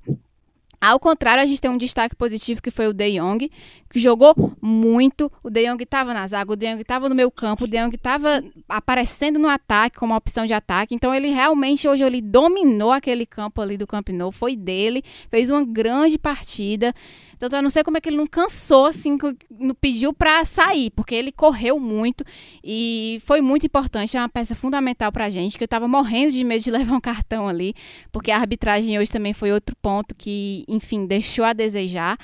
Ao 0.79 0.99
contrário, 0.99 1.41
a 1.41 1.45
gente 1.45 1.61
tem 1.61 1.71
um 1.71 1.77
destaque 1.77 2.15
positivo 2.15 2.61
que 2.61 2.71
foi 2.71 2.87
o 2.87 2.93
De 2.93 3.19
Jong, 3.19 3.49
que 3.89 3.99
jogou 3.99 4.35
muito. 4.61 5.31
O 5.43 5.49
De 5.49 5.65
Jong 5.65 5.83
estava 5.83 6.13
na 6.13 6.25
zaga, 6.27 6.51
o 6.51 6.55
De 6.55 6.67
Jong 6.67 6.81
estava 6.81 7.09
no 7.09 7.15
meu 7.15 7.31
campo, 7.31 7.63
o 7.63 7.67
De 7.67 7.77
Jong 7.77 7.95
estava 7.95 8.43
aparecendo 8.67 9.39
no 9.39 9.47
ataque 9.47 9.97
como 9.97 10.15
opção 10.15 10.45
de 10.45 10.53
ataque. 10.53 10.95
Então 10.95 11.13
ele 11.13 11.29
realmente 11.29 11.87
hoje 11.87 12.03
ele 12.03 12.21
dominou 12.21 12.91
aquele 12.91 13.25
campo 13.25 13.61
ali 13.61 13.77
do 13.77 13.87
Camp 13.87 14.09
Nou, 14.09 14.31
foi 14.31 14.55
dele, 14.55 15.03
fez 15.29 15.49
uma 15.49 15.63
grande 15.63 16.17
partida. 16.17 16.93
Então 17.35 17.59
eu 17.59 17.63
não 17.63 17.69
sei 17.69 17.83
como 17.83 17.97
é 17.97 18.01
que 18.01 18.09
ele 18.09 18.17
não 18.17 18.27
cansou, 18.27 18.85
assim, 18.85 19.17
não 19.49 19.75
pediu 19.75 20.13
para 20.13 20.43
sair, 20.45 20.89
porque 20.91 21.13
ele 21.13 21.31
correu 21.31 21.79
muito 21.79 22.23
e 22.63 23.21
foi 23.25 23.41
muito 23.41 23.65
importante, 23.65 24.15
é 24.17 24.19
uma 24.19 24.29
peça 24.29 24.55
fundamental 24.55 25.11
pra 25.11 25.29
gente, 25.29 25.57
que 25.57 25.63
eu 25.63 25.67
tava 25.67 25.87
morrendo 25.87 26.31
de 26.31 26.43
medo 26.43 26.63
de 26.63 26.71
levar 26.71 26.95
um 26.95 27.01
cartão 27.01 27.47
ali, 27.47 27.73
porque 28.11 28.31
a 28.31 28.37
arbitragem 28.37 28.97
hoje 28.97 29.11
também 29.11 29.33
foi 29.33 29.51
outro 29.51 29.75
ponto 29.81 30.15
que, 30.15 30.65
enfim, 30.67 31.05
deixou 31.05 31.45
a 31.45 31.53
desejar. 31.53 32.17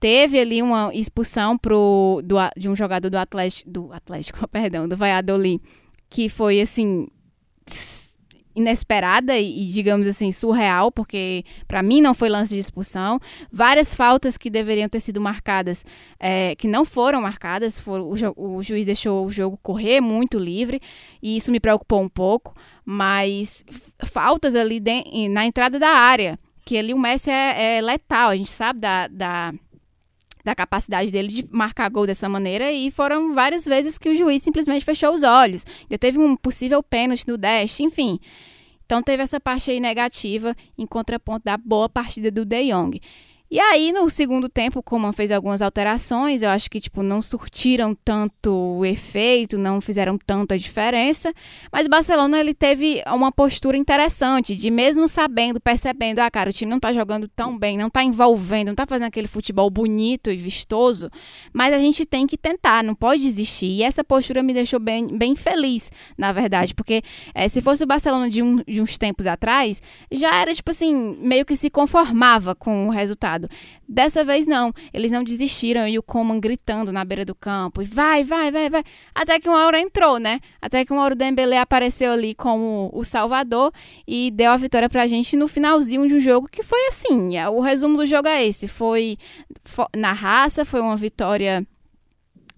Teve 0.00 0.38
ali 0.38 0.60
uma 0.60 0.94
expulsão 0.94 1.56
pro, 1.56 2.20
do, 2.24 2.36
de 2.56 2.68
um 2.68 2.76
jogador 2.76 3.08
do 3.08 3.16
Atlético, 3.16 3.70
do 3.70 3.92
Atlético, 3.92 4.46
perdão, 4.48 4.88
do 4.88 4.96
Valladolid, 4.96 5.62
que 6.10 6.28
foi 6.28 6.60
assim 6.60 7.08
inesperada 8.54 9.36
e, 9.38 9.68
digamos 9.68 10.06
assim, 10.06 10.30
surreal, 10.32 10.92
porque 10.92 11.44
para 11.66 11.82
mim 11.82 12.00
não 12.00 12.14
foi 12.14 12.28
lance 12.28 12.54
de 12.54 12.60
expulsão. 12.60 13.18
Várias 13.50 13.92
faltas 13.92 14.36
que 14.36 14.48
deveriam 14.48 14.88
ter 14.88 15.00
sido 15.00 15.20
marcadas, 15.20 15.84
é, 16.18 16.54
que 16.54 16.68
não 16.68 16.84
foram 16.84 17.20
marcadas, 17.20 17.78
foram, 17.78 18.04
o, 18.36 18.56
o, 18.56 18.62
juiz 18.62 18.86
deixou 18.86 19.26
o 19.26 19.30
jogo 19.30 19.58
correr 19.62 20.00
muito 20.00 20.38
livre, 20.38 20.80
e 21.22 21.36
isso 21.36 21.50
me 21.50 21.60
preocupou 21.60 22.00
um 22.00 22.08
pouco, 22.08 22.54
mas 22.84 23.64
faltas 24.04 24.54
ali 24.54 24.80
de, 24.80 25.28
na 25.28 25.44
entrada 25.44 25.78
da 25.78 25.90
área, 25.90 26.38
que 26.64 26.78
ali 26.78 26.94
o 26.94 26.98
Messi 26.98 27.30
é, 27.30 27.76
é 27.76 27.80
letal, 27.80 28.30
a 28.30 28.36
gente 28.36 28.50
sabe 28.50 28.80
da, 28.80 29.08
da 29.08 29.52
da 30.44 30.54
capacidade 30.54 31.10
dele 31.10 31.28
de 31.28 31.44
marcar 31.50 31.88
gol 31.88 32.06
dessa 32.06 32.28
maneira 32.28 32.70
e 32.70 32.90
foram 32.90 33.34
várias 33.34 33.64
vezes 33.64 33.96
que 33.96 34.10
o 34.10 34.14
juiz 34.14 34.42
simplesmente 34.42 34.84
fechou 34.84 35.14
os 35.14 35.22
olhos. 35.22 35.64
Já 35.90 35.96
teve 35.96 36.18
um 36.18 36.36
possível 36.36 36.82
pênalti 36.82 37.26
no 37.26 37.38
Dash, 37.38 37.80
enfim. 37.80 38.20
Então 38.84 39.02
teve 39.02 39.22
essa 39.22 39.40
parte 39.40 39.70
aí 39.70 39.80
negativa 39.80 40.54
em 40.76 40.86
contraponto 40.86 41.44
da 41.44 41.56
boa 41.56 41.88
partida 41.88 42.30
do 42.30 42.44
De 42.44 42.70
Jong. 42.70 43.00
E 43.54 43.60
aí, 43.60 43.92
no 43.92 44.10
segundo 44.10 44.48
tempo, 44.48 44.80
o 44.80 44.82
Coman 44.82 45.12
fez 45.12 45.30
algumas 45.30 45.62
alterações, 45.62 46.42
eu 46.42 46.50
acho 46.50 46.68
que, 46.68 46.80
tipo, 46.80 47.04
não 47.04 47.22
surtiram 47.22 47.94
tanto 47.94 48.84
efeito, 48.84 49.56
não 49.56 49.80
fizeram 49.80 50.18
tanta 50.18 50.58
diferença, 50.58 51.32
mas 51.70 51.86
o 51.86 51.88
Barcelona, 51.88 52.40
ele 52.40 52.52
teve 52.52 53.00
uma 53.06 53.30
postura 53.30 53.76
interessante, 53.76 54.56
de 54.56 54.72
mesmo 54.72 55.06
sabendo, 55.06 55.60
percebendo, 55.60 56.18
ah, 56.18 56.28
cara, 56.28 56.50
o 56.50 56.52
time 56.52 56.68
não 56.68 56.80
tá 56.80 56.92
jogando 56.92 57.28
tão 57.28 57.56
bem, 57.56 57.78
não 57.78 57.88
tá 57.88 58.02
envolvendo, 58.02 58.66
não 58.66 58.74
tá 58.74 58.86
fazendo 58.88 59.06
aquele 59.06 59.28
futebol 59.28 59.70
bonito 59.70 60.32
e 60.32 60.36
vistoso, 60.36 61.08
mas 61.52 61.72
a 61.72 61.78
gente 61.78 62.04
tem 62.04 62.26
que 62.26 62.36
tentar, 62.36 62.82
não 62.82 62.96
pode 62.96 63.22
desistir, 63.22 63.70
e 63.70 63.82
essa 63.84 64.02
postura 64.02 64.42
me 64.42 64.52
deixou 64.52 64.80
bem, 64.80 65.16
bem 65.16 65.36
feliz, 65.36 65.92
na 66.18 66.32
verdade, 66.32 66.74
porque 66.74 67.02
é, 67.32 67.48
se 67.48 67.62
fosse 67.62 67.84
o 67.84 67.86
Barcelona 67.86 68.28
de, 68.28 68.42
um, 68.42 68.56
de 68.66 68.82
uns 68.82 68.98
tempos 68.98 69.28
atrás, 69.28 69.80
já 70.10 70.34
era, 70.34 70.52
tipo 70.52 70.72
assim, 70.72 71.16
meio 71.20 71.44
que 71.44 71.54
se 71.54 71.70
conformava 71.70 72.52
com 72.56 72.88
o 72.88 72.90
resultado, 72.90 73.43
Dessa 73.88 74.24
vez 74.24 74.46
não, 74.46 74.72
eles 74.92 75.10
não 75.10 75.22
desistiram. 75.22 75.86
E 75.86 75.98
o 75.98 76.02
Coman 76.02 76.40
gritando 76.40 76.92
na 76.92 77.04
beira 77.04 77.24
do 77.24 77.34
campo, 77.34 77.82
vai, 77.84 78.24
vai, 78.24 78.50
vai, 78.50 78.70
vai, 78.70 78.84
até 79.14 79.38
que 79.38 79.48
uma 79.48 79.66
hora 79.66 79.80
entrou, 79.80 80.18
né? 80.18 80.40
Até 80.60 80.84
que 80.84 80.92
uma 80.92 81.02
hora 81.02 81.14
o 81.14 81.16
Dembélé 81.16 81.58
apareceu 81.58 82.12
ali 82.12 82.34
como 82.34 82.90
o 82.92 83.04
salvador 83.04 83.72
e 84.06 84.30
deu 84.30 84.50
a 84.50 84.56
vitória 84.56 84.88
pra 84.88 85.06
gente 85.06 85.36
no 85.36 85.48
finalzinho 85.48 86.06
de 86.08 86.14
um 86.14 86.20
jogo 86.20 86.48
que 86.48 86.62
foi 86.62 86.88
assim, 86.88 87.36
é, 87.36 87.48
o 87.48 87.60
resumo 87.60 87.96
do 87.96 88.06
jogo 88.06 88.28
é 88.28 88.46
esse, 88.46 88.68
foi 88.68 89.18
na 89.96 90.12
raça, 90.12 90.64
foi 90.64 90.80
uma 90.80 90.96
vitória 90.96 91.66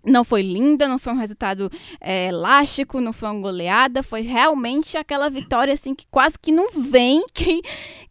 não 0.06 0.25
foi 0.25 0.40
linda, 0.40 0.86
não 0.86 0.98
foi 0.98 1.12
um 1.12 1.18
resultado 1.18 1.70
é, 2.00 2.28
elástico, 2.28 3.00
não 3.00 3.12
foi 3.12 3.28
uma 3.28 3.40
goleada, 3.40 4.02
foi 4.02 4.22
realmente 4.22 4.96
aquela 4.96 5.28
vitória 5.28 5.75
assim 5.75 5.94
que 5.94 6.06
quase 6.10 6.38
que 6.38 6.52
não 6.52 6.70
vem, 6.70 7.26
que, 7.34 7.60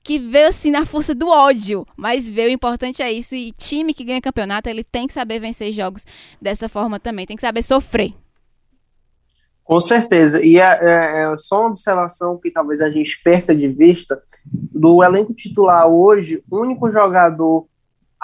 que 0.04 0.20
veio 0.20 0.50
assim 0.50 0.70
na 0.70 0.86
força 0.86 1.16
do 1.16 1.30
ódio, 1.30 1.86
mas 1.96 2.28
veio, 2.30 2.50
o 2.50 2.54
importante 2.54 3.02
é 3.02 3.12
isso, 3.12 3.34
e 3.34 3.52
time 3.54 3.94
que 3.94 4.04
ganha 4.04 4.22
campeonato, 4.22 4.70
ele 4.70 4.84
tem 4.84 5.08
que 5.08 5.14
saber 5.14 5.40
vencer 5.40 5.72
jogos 5.72 6.06
dessa 6.42 6.68
forma 6.68 7.00
também, 7.00 7.26
tem 7.26 7.38
que 7.38 7.42
saber 7.42 7.64
sofrer. 7.64 8.14
Com 9.64 9.80
certeza, 9.80 10.46
e 10.46 10.60
é, 10.60 10.80
é, 10.80 11.34
é 11.34 11.38
só 11.38 11.62
uma 11.62 11.70
observação 11.70 12.38
que 12.38 12.52
talvez 12.52 12.82
a 12.82 12.92
gente 12.92 13.20
perca 13.24 13.56
de 13.56 13.68
vista, 13.68 14.22
do 14.46 15.04
elenco 15.04 15.34
titular 15.34 15.88
hoje, 15.88 16.44
o 16.52 16.62
único 16.62 16.92
jogador 16.92 17.68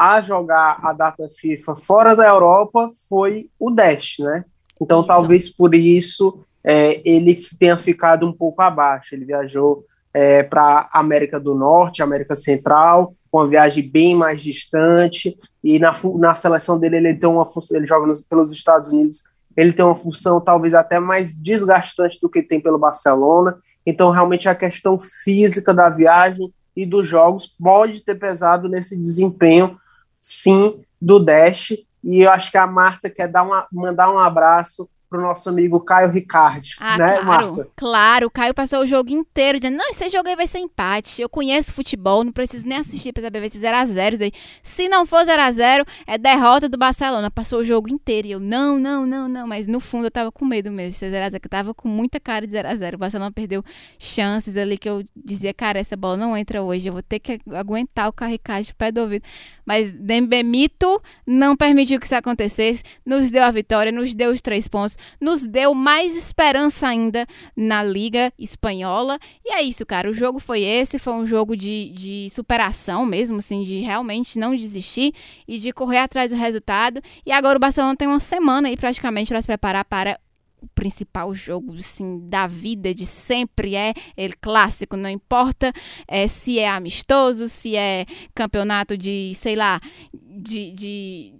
a 0.01 0.19
jogar 0.19 0.79
a 0.81 0.93
data 0.93 1.29
FIFA 1.29 1.75
fora 1.75 2.15
da 2.15 2.27
Europa 2.27 2.89
foi 3.07 3.51
o 3.59 3.69
Dash, 3.69 4.15
né? 4.17 4.43
Então 4.81 5.01
isso. 5.01 5.07
talvez 5.07 5.47
por 5.47 5.75
isso 5.75 6.43
é, 6.63 7.07
ele 7.07 7.39
tenha 7.59 7.77
ficado 7.77 8.25
um 8.25 8.33
pouco 8.33 8.63
abaixo. 8.63 9.13
Ele 9.13 9.25
viajou 9.25 9.85
é, 10.11 10.41
para 10.41 10.89
América 10.91 11.39
do 11.39 11.53
Norte, 11.53 12.01
América 12.01 12.35
Central, 12.35 13.13
uma 13.31 13.47
viagem 13.47 13.87
bem 13.87 14.15
mais 14.15 14.41
distante. 14.41 15.37
E 15.63 15.77
na, 15.77 15.95
na 16.17 16.33
seleção 16.33 16.79
dele 16.79 16.97
ele 16.97 17.13
tem 17.13 17.29
uma 17.29 17.47
ele 17.71 17.85
joga 17.85 18.07
nos, 18.07 18.21
pelos 18.21 18.51
Estados 18.51 18.89
Unidos. 18.89 19.21
Ele 19.55 19.71
tem 19.71 19.85
uma 19.85 19.95
função 19.95 20.41
talvez 20.41 20.73
até 20.73 20.99
mais 20.99 21.31
desgastante 21.31 22.17
do 22.19 22.27
que 22.27 22.41
tem 22.41 22.59
pelo 22.59 22.79
Barcelona. 22.79 23.55
Então 23.85 24.09
realmente 24.09 24.49
a 24.49 24.55
questão 24.55 24.97
física 24.97 25.71
da 25.71 25.91
viagem 25.91 26.51
e 26.75 26.87
dos 26.87 27.07
jogos 27.07 27.45
pode 27.45 28.03
ter 28.03 28.15
pesado 28.15 28.67
nesse 28.67 28.99
desempenho 28.99 29.77
sim 30.21 30.83
do 31.01 31.19
Dash. 31.19 31.71
E 32.03 32.21
eu 32.21 32.31
acho 32.31 32.51
que 32.51 32.57
a 32.57 32.67
Marta 32.67 33.09
quer 33.09 33.27
dar 33.27 33.43
uma, 33.43 33.67
mandar 33.71 34.11
um 34.11 34.19
abraço 34.19 34.89
pro 35.11 35.21
nosso 35.21 35.49
amigo 35.49 35.77
Caio 35.81 36.09
Ricardi, 36.09 36.77
ah, 36.79 36.97
né, 36.97 37.17
claro, 37.17 37.25
Marta? 37.25 37.71
Claro, 37.75 38.27
o 38.27 38.31
Caio 38.31 38.53
passou 38.53 38.79
o 38.79 38.87
jogo 38.87 39.09
inteiro 39.09 39.59
dizendo, 39.59 39.75
não, 39.75 39.89
esse 39.89 40.09
jogo 40.09 40.29
aí 40.29 40.37
vai 40.37 40.47
ser 40.47 40.59
empate, 40.59 41.21
eu 41.21 41.27
conheço 41.27 41.73
futebol, 41.73 42.23
não 42.23 42.31
preciso 42.31 42.65
nem 42.65 42.77
assistir 42.77 43.11
pra 43.11 43.21
saber 43.21 43.51
se 43.51 43.59
0x0 43.59 44.33
Se 44.63 44.87
não 44.87 45.05
for 45.05 45.25
0x0, 45.25 45.85
é 46.07 46.17
derrota 46.17 46.69
do 46.69 46.77
Barcelona, 46.77 47.29
passou 47.29 47.59
o 47.59 47.63
jogo 47.65 47.89
inteiro, 47.89 48.27
e 48.29 48.31
eu, 48.31 48.39
não, 48.39 48.79
não, 48.79 49.05
não, 49.05 49.27
não, 49.27 49.45
mas 49.45 49.67
no 49.67 49.81
fundo 49.81 50.05
eu 50.05 50.11
tava 50.11 50.31
com 50.31 50.45
medo 50.45 50.71
mesmo 50.71 50.93
de 50.93 50.97
ser 50.97 51.11
0x0, 51.11 51.41
que 51.41 51.47
eu 51.47 51.51
tava 51.51 51.73
com 51.73 51.89
muita 51.89 52.17
cara 52.17 52.47
de 52.47 52.55
0x0, 52.55 52.95
o 52.95 52.97
Barcelona 52.97 53.31
perdeu 53.33 53.65
chances 53.99 54.55
ali 54.55 54.77
que 54.77 54.87
eu 54.87 55.03
dizia, 55.13 55.53
cara, 55.53 55.77
essa 55.77 55.97
bola 55.97 56.15
não 56.15 56.37
entra 56.37 56.63
hoje, 56.63 56.87
eu 56.87 56.93
vou 56.93 57.03
ter 57.03 57.19
que 57.19 57.41
aguentar 57.53 58.07
o 58.07 58.13
Caio 58.13 58.31
Ricardi 58.31 58.73
pé 58.73 58.93
do 58.93 59.01
ouvido, 59.01 59.25
mas 59.65 59.91
Dembemito 59.91 61.01
não 61.27 61.57
permitiu 61.57 61.99
que 61.99 62.05
isso 62.05 62.15
acontecesse, 62.15 62.81
nos 63.05 63.29
deu 63.29 63.43
a 63.43 63.51
vitória, 63.51 63.91
nos 63.91 64.15
deu 64.15 64.31
os 64.31 64.39
três 64.39 64.69
pontos, 64.69 64.97
nos 65.19 65.45
deu 65.45 65.73
mais 65.73 66.15
esperança 66.15 66.87
ainda 66.87 67.25
na 67.55 67.83
Liga 67.83 68.31
Espanhola. 68.37 69.19
E 69.45 69.53
é 69.53 69.61
isso, 69.61 69.85
cara. 69.85 70.09
O 70.09 70.13
jogo 70.13 70.39
foi 70.39 70.61
esse, 70.61 70.99
foi 70.99 71.13
um 71.13 71.25
jogo 71.25 71.55
de, 71.55 71.91
de 71.91 72.29
superação 72.33 73.05
mesmo, 73.05 73.37
assim, 73.37 73.63
de 73.63 73.79
realmente 73.79 74.37
não 74.39 74.55
desistir 74.55 75.13
e 75.47 75.57
de 75.57 75.71
correr 75.71 75.99
atrás 75.99 76.31
do 76.31 76.37
resultado. 76.37 77.01
E 77.25 77.31
agora 77.31 77.57
o 77.57 77.61
Barcelona 77.61 77.95
tem 77.95 78.07
uma 78.07 78.19
semana 78.19 78.67
aí 78.67 78.77
praticamente 78.77 79.29
para 79.29 79.41
se 79.41 79.47
preparar 79.47 79.85
para 79.85 80.19
o 80.61 80.67
principal 80.75 81.33
jogo 81.33 81.75
assim, 81.77 82.19
da 82.29 82.45
vida 82.45 82.93
de 82.93 83.05
sempre 83.05 83.75
é 83.75 83.93
ele 84.15 84.33
clássico, 84.39 84.95
não 84.95 85.09
importa 85.09 85.73
é, 86.07 86.27
se 86.27 86.59
é 86.59 86.69
amistoso, 86.69 87.49
se 87.49 87.75
é 87.75 88.05
campeonato 88.35 88.95
de, 88.95 89.33
sei 89.35 89.55
lá, 89.55 89.81
de, 90.13 90.71
de 90.71 91.33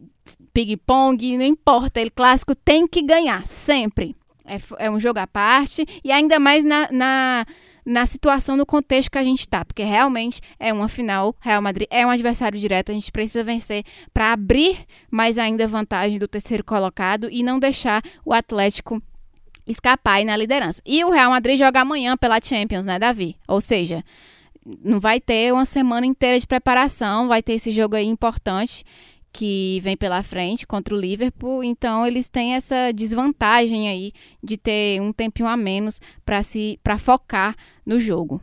ping-pong, 0.54 1.38
não 1.38 1.46
importa, 1.46 2.00
ele 2.00 2.10
clássico 2.10 2.56
tem 2.56 2.88
que 2.88 3.02
ganhar, 3.02 3.46
sempre. 3.48 4.16
É, 4.46 4.86
é 4.86 4.92
um 4.92 5.00
jogo 5.00 5.20
à 5.20 5.28
parte, 5.28 5.86
e 6.04 6.12
ainda 6.12 6.40
mais 6.40 6.64
na, 6.64 6.90
na, 6.92 7.46
na 7.86 8.06
situação, 8.06 8.58
no 8.58 8.66
contexto 8.66 9.12
que 9.12 9.18
a 9.18 9.24
gente 9.24 9.42
está, 9.42 9.64
porque 9.64 9.84
realmente 9.84 10.42
é 10.60 10.74
uma 10.74 10.88
final, 10.88 11.36
Real 11.40 11.62
Madrid 11.62 11.88
é 11.90 12.06
um 12.06 12.10
adversário 12.10 12.60
direto, 12.60 12.92
a 12.92 12.94
gente 12.94 13.12
precisa 13.12 13.44
vencer 13.44 13.84
para 14.14 14.34
abrir 14.34 14.86
mais 15.10 15.38
ainda 15.38 15.68
vantagem 15.68 16.20
do 16.20 16.28
terceiro 16.28 16.64
colocado 16.64 17.30
e 17.32 17.44
não 17.44 17.60
deixar 17.60 18.02
o 18.26 18.34
Atlético 18.34 19.02
escapar 19.66 20.16
aí 20.16 20.26
na 20.26 20.36
liderança. 20.36 20.82
E 20.86 21.04
o 21.04 21.12
Real 21.12 21.32
Madrid 21.32 21.58
joga 21.58 21.82
amanhã 21.82 22.18
pela 22.18 22.42
Champions, 22.42 22.84
né, 22.84 23.00
Davi? 23.00 23.38
Ou 23.48 23.62
seja, 23.62 24.04
não 24.84 25.00
vai 25.00 25.20
ter 25.20 25.54
uma 25.54 25.66
semana 25.66 26.06
inteira 26.06 26.40
de 26.40 26.48
preparação, 26.48 27.28
vai 27.28 27.42
ter 27.42 27.54
esse 27.54 27.72
jogo 27.72 27.96
aí 27.96 28.06
importante 28.06 28.84
que 29.32 29.80
vem 29.82 29.96
pela 29.96 30.24
frente 30.24 30.68
contra 30.68 30.94
o 30.94 30.98
Liverpool, 30.98 31.64
então 31.64 32.06
eles 32.06 32.28
têm 32.28 32.56
essa 32.56 32.92
desvantagem 32.94 33.90
aí 33.90 34.12
de 34.44 34.58
ter 34.58 35.02
um 35.02 35.14
tempinho 35.14 35.48
a 35.48 35.56
menos 35.56 36.02
para 36.26 36.44
se 36.44 36.80
para 36.84 36.98
focar 36.98 37.56
no 37.86 38.00
jogo. 38.00 38.42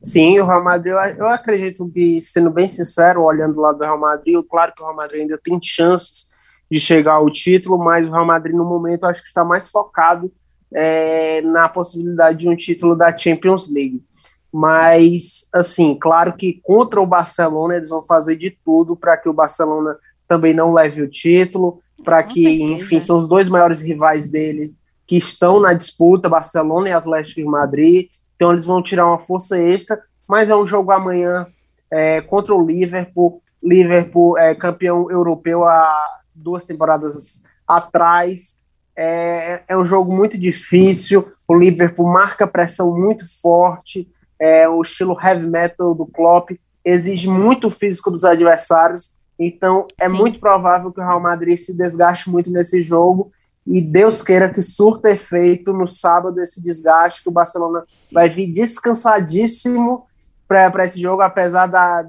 Sim, 0.00 0.38
o 0.38 0.46
Real 0.46 0.62
Madrid, 0.62 0.92
eu 1.18 1.26
acredito 1.26 1.88
que, 1.90 2.22
sendo 2.22 2.50
bem 2.50 2.68
sincero, 2.68 3.22
olhando 3.22 3.54
do 3.54 3.60
lado 3.60 3.78
do 3.78 3.84
Real 3.84 3.98
Madrid, 3.98 4.36
claro 4.48 4.72
que 4.72 4.80
o 4.80 4.84
Real 4.84 4.96
Madrid 4.96 5.22
ainda 5.22 5.38
tem 5.42 5.58
chances 5.60 6.32
de 6.70 6.78
chegar 6.78 7.14
ao 7.14 7.30
título, 7.30 7.78
mas 7.78 8.04
o 8.04 8.10
Real 8.10 8.26
Madrid, 8.26 8.54
no 8.54 8.64
momento, 8.64 9.04
acho 9.04 9.20
que 9.20 9.28
está 9.28 9.44
mais 9.44 9.68
focado 9.68 10.32
é, 10.72 11.40
na 11.42 11.68
possibilidade 11.68 12.38
de 12.38 12.48
um 12.48 12.54
título 12.54 12.94
da 12.94 13.16
Champions 13.16 13.68
League. 13.70 14.04
Mas 14.52 15.48
assim, 15.52 15.94
claro 15.94 16.34
que 16.34 16.60
contra 16.62 17.00
o 17.00 17.06
Barcelona 17.06 17.76
eles 17.76 17.90
vão 17.90 18.02
fazer 18.02 18.36
de 18.36 18.50
tudo 18.50 18.96
para 18.96 19.16
que 19.16 19.28
o 19.28 19.32
Barcelona 19.32 19.96
também 20.26 20.54
não 20.54 20.72
leve 20.72 21.02
o 21.02 21.08
título, 21.08 21.80
para 22.04 22.22
que, 22.22 22.42
certeza. 22.42 22.72
enfim, 22.72 23.00
são 23.00 23.18
os 23.18 23.28
dois 23.28 23.48
maiores 23.48 23.80
rivais 23.80 24.30
dele 24.30 24.74
que 25.06 25.16
estão 25.16 25.58
na 25.58 25.72
disputa, 25.72 26.28
Barcelona 26.28 26.90
e 26.90 26.92
Atlético 26.92 27.40
de 27.40 27.46
Madrid, 27.46 28.08
então 28.34 28.52
eles 28.52 28.66
vão 28.66 28.82
tirar 28.82 29.06
uma 29.06 29.18
força 29.18 29.58
extra, 29.58 29.98
mas 30.26 30.50
é 30.50 30.54
um 30.54 30.66
jogo 30.66 30.92
amanhã 30.92 31.46
é, 31.90 32.20
contra 32.20 32.54
o 32.54 32.64
Liverpool, 32.64 33.42
Liverpool 33.62 34.38
é 34.38 34.54
campeão 34.54 35.10
europeu 35.10 35.64
há 35.64 36.18
duas 36.34 36.64
temporadas 36.64 37.42
atrás, 37.66 38.58
é, 38.94 39.62
é 39.66 39.76
um 39.76 39.86
jogo 39.86 40.14
muito 40.14 40.36
difícil, 40.36 41.26
o 41.46 41.54
Liverpool 41.54 42.12
marca 42.12 42.46
pressão 42.46 42.94
muito 42.94 43.24
forte, 43.40 44.06
é, 44.40 44.68
o 44.68 44.80
estilo 44.82 45.18
heavy 45.20 45.46
metal 45.46 45.94
do 45.94 46.06
Klopp 46.06 46.50
exige 46.84 47.28
muito 47.28 47.70
físico 47.70 48.10
dos 48.10 48.24
adversários, 48.24 49.14
então 49.38 49.86
é 50.00 50.08
Sim. 50.08 50.16
muito 50.16 50.40
provável 50.40 50.92
que 50.92 51.00
o 51.00 51.04
Real 51.04 51.20
Madrid 51.20 51.56
se 51.56 51.76
desgaste 51.76 52.30
muito 52.30 52.50
nesse 52.50 52.82
jogo 52.82 53.30
e 53.70 53.82
Deus 53.82 54.22
queira 54.22 54.50
que 54.50 54.62
surta 54.62 55.10
efeito 55.10 55.74
no 55.74 55.86
sábado 55.86 56.40
esse 56.40 56.62
desgaste, 56.62 57.22
que 57.22 57.28
o 57.28 57.32
Barcelona 57.32 57.84
vai 58.10 58.26
vir 58.30 58.50
descansadíssimo 58.50 60.06
para 60.48 60.86
esse 60.86 60.98
jogo, 60.98 61.20
apesar, 61.20 61.66
da, 61.66 62.08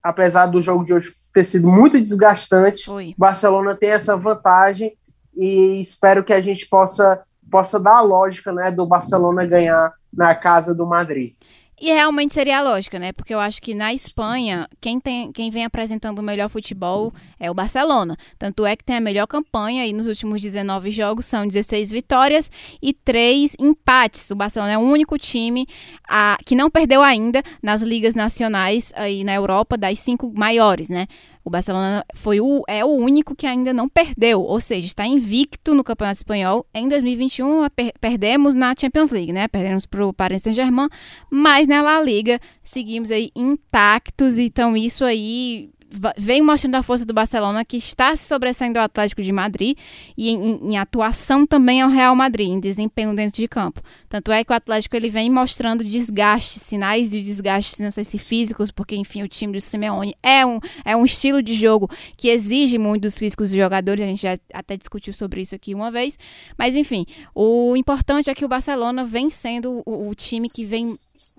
apesar 0.00 0.46
do 0.46 0.62
jogo 0.62 0.84
de 0.84 0.94
hoje 0.94 1.10
ter 1.32 1.42
sido 1.42 1.66
muito 1.66 2.00
desgastante. 2.00 2.88
O 2.88 3.00
Barcelona 3.18 3.74
tem 3.74 3.90
essa 3.90 4.16
vantagem 4.16 4.96
e 5.34 5.80
espero 5.80 6.22
que 6.22 6.32
a 6.32 6.40
gente 6.40 6.64
possa, 6.68 7.22
possa 7.50 7.80
dar 7.80 7.96
a 7.96 8.02
lógica 8.02 8.52
né, 8.52 8.70
do 8.70 8.86
Barcelona 8.86 9.44
ganhar 9.44 9.92
na 10.16 10.34
casa 10.34 10.74
do 10.74 10.86
Madrid. 10.86 11.34
E 11.80 11.92
realmente 11.92 12.32
seria 12.32 12.62
lógica, 12.62 12.98
né? 12.98 13.12
Porque 13.12 13.34
eu 13.34 13.40
acho 13.40 13.60
que 13.60 13.74
na 13.74 13.92
Espanha, 13.92 14.68
quem, 14.80 15.00
tem, 15.00 15.32
quem 15.32 15.50
vem 15.50 15.64
apresentando 15.64 16.20
o 16.20 16.22
melhor 16.22 16.48
futebol 16.48 17.12
é 17.38 17.50
o 17.50 17.54
Barcelona. 17.54 18.16
Tanto 18.38 18.64
é 18.64 18.76
que 18.76 18.84
tem 18.84 18.96
a 18.96 19.00
melhor 19.00 19.26
campanha 19.26 19.84
e 19.84 19.92
nos 19.92 20.06
últimos 20.06 20.40
19 20.40 20.90
jogos 20.92 21.26
são 21.26 21.46
16 21.46 21.90
vitórias 21.90 22.50
e 22.80 22.94
3 22.94 23.56
empates. 23.58 24.30
O 24.30 24.36
Barcelona 24.36 24.72
é 24.72 24.78
o 24.78 24.82
único 24.82 25.18
time 25.18 25.66
a, 26.08 26.38
que 26.46 26.54
não 26.54 26.70
perdeu 26.70 27.02
ainda 27.02 27.42
nas 27.60 27.82
ligas 27.82 28.14
nacionais 28.14 28.92
aí 28.94 29.24
na 29.24 29.34
Europa, 29.34 29.76
das 29.76 29.98
cinco 29.98 30.32
maiores, 30.32 30.88
né? 30.88 31.08
O 31.44 31.50
Barcelona 31.50 32.04
foi 32.14 32.40
o, 32.40 32.62
é 32.66 32.84
o 32.84 32.88
único 32.88 33.36
que 33.36 33.46
ainda 33.46 33.72
não 33.72 33.88
perdeu, 33.88 34.40
ou 34.40 34.58
seja, 34.60 34.86
está 34.86 35.06
invicto 35.06 35.74
no 35.74 35.84
Campeonato 35.84 36.16
Espanhol. 36.16 36.66
Em 36.72 36.88
2021, 36.88 37.68
per 37.68 37.92
perdemos 38.00 38.54
na 38.54 38.74
Champions 38.78 39.10
League, 39.10 39.32
né? 39.32 39.46
Perdemos 39.46 39.84
para 39.84 40.06
o 40.06 40.12
Paris 40.12 40.42
Saint-Germain, 40.42 40.88
mas 41.30 41.68
na 41.68 41.82
La 41.82 42.00
Liga 42.00 42.40
seguimos 42.62 43.10
aí 43.10 43.30
intactos. 43.36 44.38
Então, 44.38 44.74
isso 44.74 45.04
aí 45.04 45.70
vem 46.16 46.42
mostrando 46.42 46.74
a 46.74 46.82
força 46.82 47.04
do 47.04 47.14
Barcelona, 47.14 47.64
que 47.64 47.76
está 47.76 48.14
se 48.16 48.26
sobressaindo 48.26 48.78
ao 48.78 48.84
Atlético 48.84 49.22
de 49.22 49.32
Madrid 49.32 49.76
e 50.16 50.30
em, 50.30 50.72
em, 50.72 50.78
atuação 50.78 51.46
também 51.46 51.80
ao 51.80 51.90
Real 51.90 52.14
Madrid, 52.14 52.48
em 52.48 52.60
desempenho 52.60 53.14
dentro 53.14 53.40
de 53.40 53.48
campo. 53.48 53.80
Tanto 54.08 54.32
é 54.32 54.44
que 54.44 54.52
o 54.52 54.54
Atlético 54.54 54.96
ele 54.96 55.08
vem 55.08 55.30
mostrando 55.30 55.84
desgaste, 55.84 56.58
sinais 56.58 57.10
de 57.10 57.22
desgaste, 57.22 57.82
não 57.82 57.90
sei 57.90 58.04
se 58.04 58.18
físicos, 58.18 58.70
porque 58.70 58.96
enfim, 58.96 59.22
o 59.22 59.28
time 59.28 59.52
do 59.52 59.60
Simeone 59.60 60.14
é 60.22 60.44
um, 60.44 60.58
é 60.84 60.96
um 60.96 61.04
estilo 61.04 61.42
de 61.42 61.54
jogo 61.54 61.88
que 62.16 62.28
exige 62.28 62.78
muito 62.78 63.02
dos 63.02 63.18
físicos 63.18 63.50
dos 63.50 63.58
jogadores, 63.58 64.04
a 64.04 64.08
gente 64.08 64.22
já 64.22 64.36
até 64.52 64.76
discutiu 64.76 65.12
sobre 65.12 65.40
isso 65.40 65.54
aqui 65.54 65.74
uma 65.74 65.90
vez, 65.90 66.18
mas 66.56 66.74
enfim, 66.74 67.06
o 67.34 67.76
importante 67.76 68.30
é 68.30 68.34
que 68.34 68.44
o 68.44 68.48
Barcelona 68.48 69.04
vem 69.04 69.30
sendo 69.30 69.82
o, 69.84 70.08
o 70.08 70.14
time 70.14 70.48
que 70.48 70.64
vem 70.64 70.84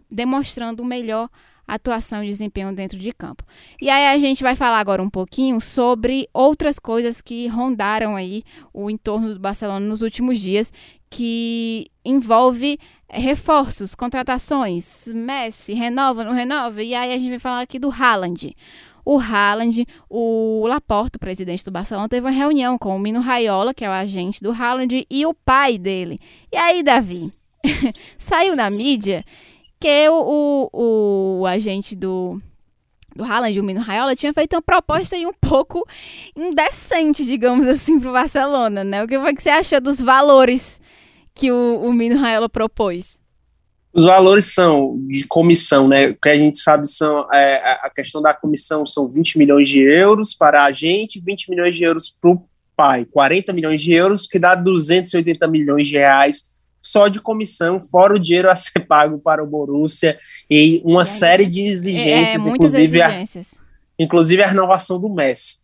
demonstrando 0.10 0.82
o 0.82 0.86
melhor 0.86 1.30
atuação 1.68 2.24
e 2.24 2.28
desempenho 2.28 2.74
dentro 2.74 2.98
de 2.98 3.12
campo. 3.12 3.44
E 3.82 3.90
aí 3.90 4.16
a 4.16 4.20
gente 4.20 4.44
vai 4.44 4.56
falar 4.56 4.80
agora 4.80 5.02
um 5.02 5.10
pouquinho 5.10 5.60
sobre 5.60 6.28
outras 6.34 6.80
coisas 6.80 7.22
que 7.22 7.48
rondaram 7.48 8.16
aí 8.16 8.44
o 8.74 8.90
entorno 8.90 9.34
do 9.34 9.40
Barcelona 9.40 9.86
nos 9.86 10.02
últimos 10.02 10.40
dias, 10.40 10.72
que 11.10 11.90
envolve 12.04 12.80
reforços, 13.10 13.96
contratações, 13.96 15.08
Messi, 15.08 15.74
renova, 15.74 16.24
não 16.24 16.34
renova, 16.34 16.84
e 16.84 16.94
aí 16.94 17.14
a 17.14 17.18
gente 17.18 17.30
vai 17.30 17.40
falar 17.40 17.62
aqui 17.62 17.80
do 17.80 17.90
Haaland. 17.90 18.56
O 19.06 19.20
Haaland, 19.20 19.88
o 20.10 20.66
Laporto, 20.68 21.20
presidente 21.20 21.64
do 21.64 21.72
Barcelona, 21.72 22.10
teve 22.10 22.26
uma 22.26 22.32
reunião 22.32 22.76
com 22.78 22.96
o 22.96 23.00
Mino 23.00 23.20
Raiola, 23.20 23.74
que 23.74 23.86
é 23.86 23.90
o 23.90 23.92
agente 23.92 24.42
do 24.42 24.52
Haaland, 24.52 25.06
e 25.08 25.26
o 25.28 25.34
pai 25.34 25.78
dele. 25.78 26.20
E 26.52 26.58
aí, 26.58 26.82
Davi, 26.82 27.22
saiu 28.18 28.56
na 28.56 28.70
mídia 28.72 29.24
porque 29.86 30.10
o, 30.10 30.70
o, 30.74 31.40
o 31.42 31.46
agente 31.46 31.96
do, 31.96 32.42
do 33.16 33.24
Haaland, 33.24 33.60
o 33.60 33.64
Mino 33.64 33.82
Raiola, 33.82 34.16
tinha 34.16 34.34
feito 34.34 34.56
uma 34.56 34.62
proposta 34.62 35.16
aí 35.16 35.28
um 35.28 35.34
pouco 35.34 35.88
indecente, 36.36 37.24
digamos 37.24 37.68
assim, 37.68 38.00
para 38.00 38.10
o 38.10 38.14
Barcelona, 38.14 38.84
né? 38.84 39.04
O 39.04 39.08
que 39.08 39.20
foi 39.20 39.36
que 39.36 39.44
você 39.44 39.50
achou 39.52 39.80
dos 39.80 40.02
valores 40.02 40.82
que 41.36 41.52
o, 41.52 41.82
o 41.84 41.94
Mino 41.94 42.20
Raiola 42.20 42.50
propôs? 42.50 43.16
Os 43.94 44.04
valores 44.04 44.56
são 44.56 44.98
de 45.08 45.28
comissão, 45.28 45.88
né? 45.88 46.08
O 46.10 46.16
que 46.16 46.30
a 46.30 46.36
gente 46.36 46.58
sabe 46.58 46.90
são 46.90 47.32
é, 47.32 47.58
a 47.84 47.92
questão 47.92 48.24
da 48.24 48.34
comissão 48.34 48.88
são 48.88 49.08
20 49.08 49.38
milhões 49.38 49.70
de 49.70 49.82
euros 49.82 50.34
para 50.34 50.64
a 50.66 50.72
gente, 50.72 51.22
20 51.24 51.48
milhões 51.52 51.76
de 51.76 51.84
euros 51.84 52.10
para 52.10 52.32
o 52.32 52.44
pai, 52.76 53.06
40 53.06 53.54
milhões 53.54 53.80
de 53.80 53.94
euros, 53.94 54.26
que 54.26 54.40
dá 54.40 54.56
280 54.56 55.48
milhões 55.48 55.88
de 55.88 55.94
reais 55.94 56.55
só 56.86 57.08
de 57.08 57.20
comissão, 57.20 57.82
fora 57.82 58.14
o 58.14 58.20
dinheiro 58.20 58.50
a 58.50 58.56
ser 58.56 58.82
pago 58.86 59.18
para 59.18 59.44
o 59.44 59.48
Borussia 59.48 60.20
e 60.48 60.84
uma 60.86 61.02
é, 61.02 61.06
série 61.06 61.48
de 61.48 61.64
exigências, 61.64 62.46
é, 62.46 62.50
inclusive, 62.50 63.02
exigências. 63.02 63.54
A, 63.56 63.58
inclusive 63.98 64.44
a 64.44 64.48
renovação 64.48 65.00
do 65.00 65.10
Messi. 65.10 65.58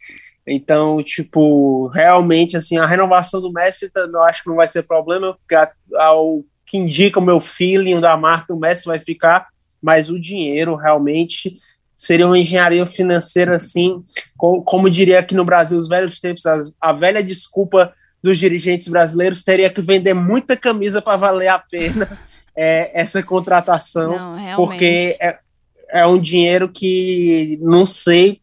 Então, 0.48 1.04
tipo, 1.04 1.88
realmente, 1.90 2.58
assim, 2.58 2.80
a 2.80 2.88
renovação 2.88 3.40
do 3.40 3.54
Messi, 3.54 3.92
eu 3.96 4.24
acho 4.24 4.42
que 4.42 4.50
não 4.50 4.56
vai 4.56 4.68
ser 4.68 4.82
problema, 4.82 5.38
porque 5.38 5.56
ao 5.96 6.44
que 6.66 6.80
indica 6.80 7.20
o 7.20 7.24
meu 7.24 7.40
feeling 7.40 8.02
da 8.02 8.18
marca, 8.18 8.52
o 8.52 8.60
Messi 8.60 8.88
vai 8.88 8.98
ficar, 8.98 9.50
mas 9.80 10.10
o 10.10 10.20
dinheiro 10.20 10.76
realmente 10.76 11.56
seria 11.96 12.26
uma 12.26 12.40
engenharia 12.40 12.86
financeira, 12.88 13.58
assim, 13.58 14.02
como, 14.36 14.64
como 14.64 14.90
diria 14.90 15.20
aqui 15.20 15.36
no 15.36 15.46
Brasil, 15.46 15.78
os 15.78 15.88
velhos 15.88 16.20
tempos, 16.20 16.44
a 16.82 16.94
velha 16.94 17.24
desculpa 17.24 17.94
dos 18.22 18.38
dirigentes 18.38 18.88
brasileiros 18.88 19.44
teria 19.44 19.70
que 19.70 19.82
vender 19.82 20.14
muita 20.14 20.56
camisa 20.56 21.02
para 21.02 21.18
valer 21.18 21.48
a 21.48 21.60
pena 21.60 22.20
é, 22.56 23.00
essa 23.00 23.24
contratação, 23.24 24.36
não, 24.36 24.56
porque 24.56 25.18
é, 25.20 25.40
é, 25.90 26.06
um 26.06 26.20
dinheiro 26.20 26.70
que 26.70 27.58
não 27.62 27.86
sei 27.86 28.40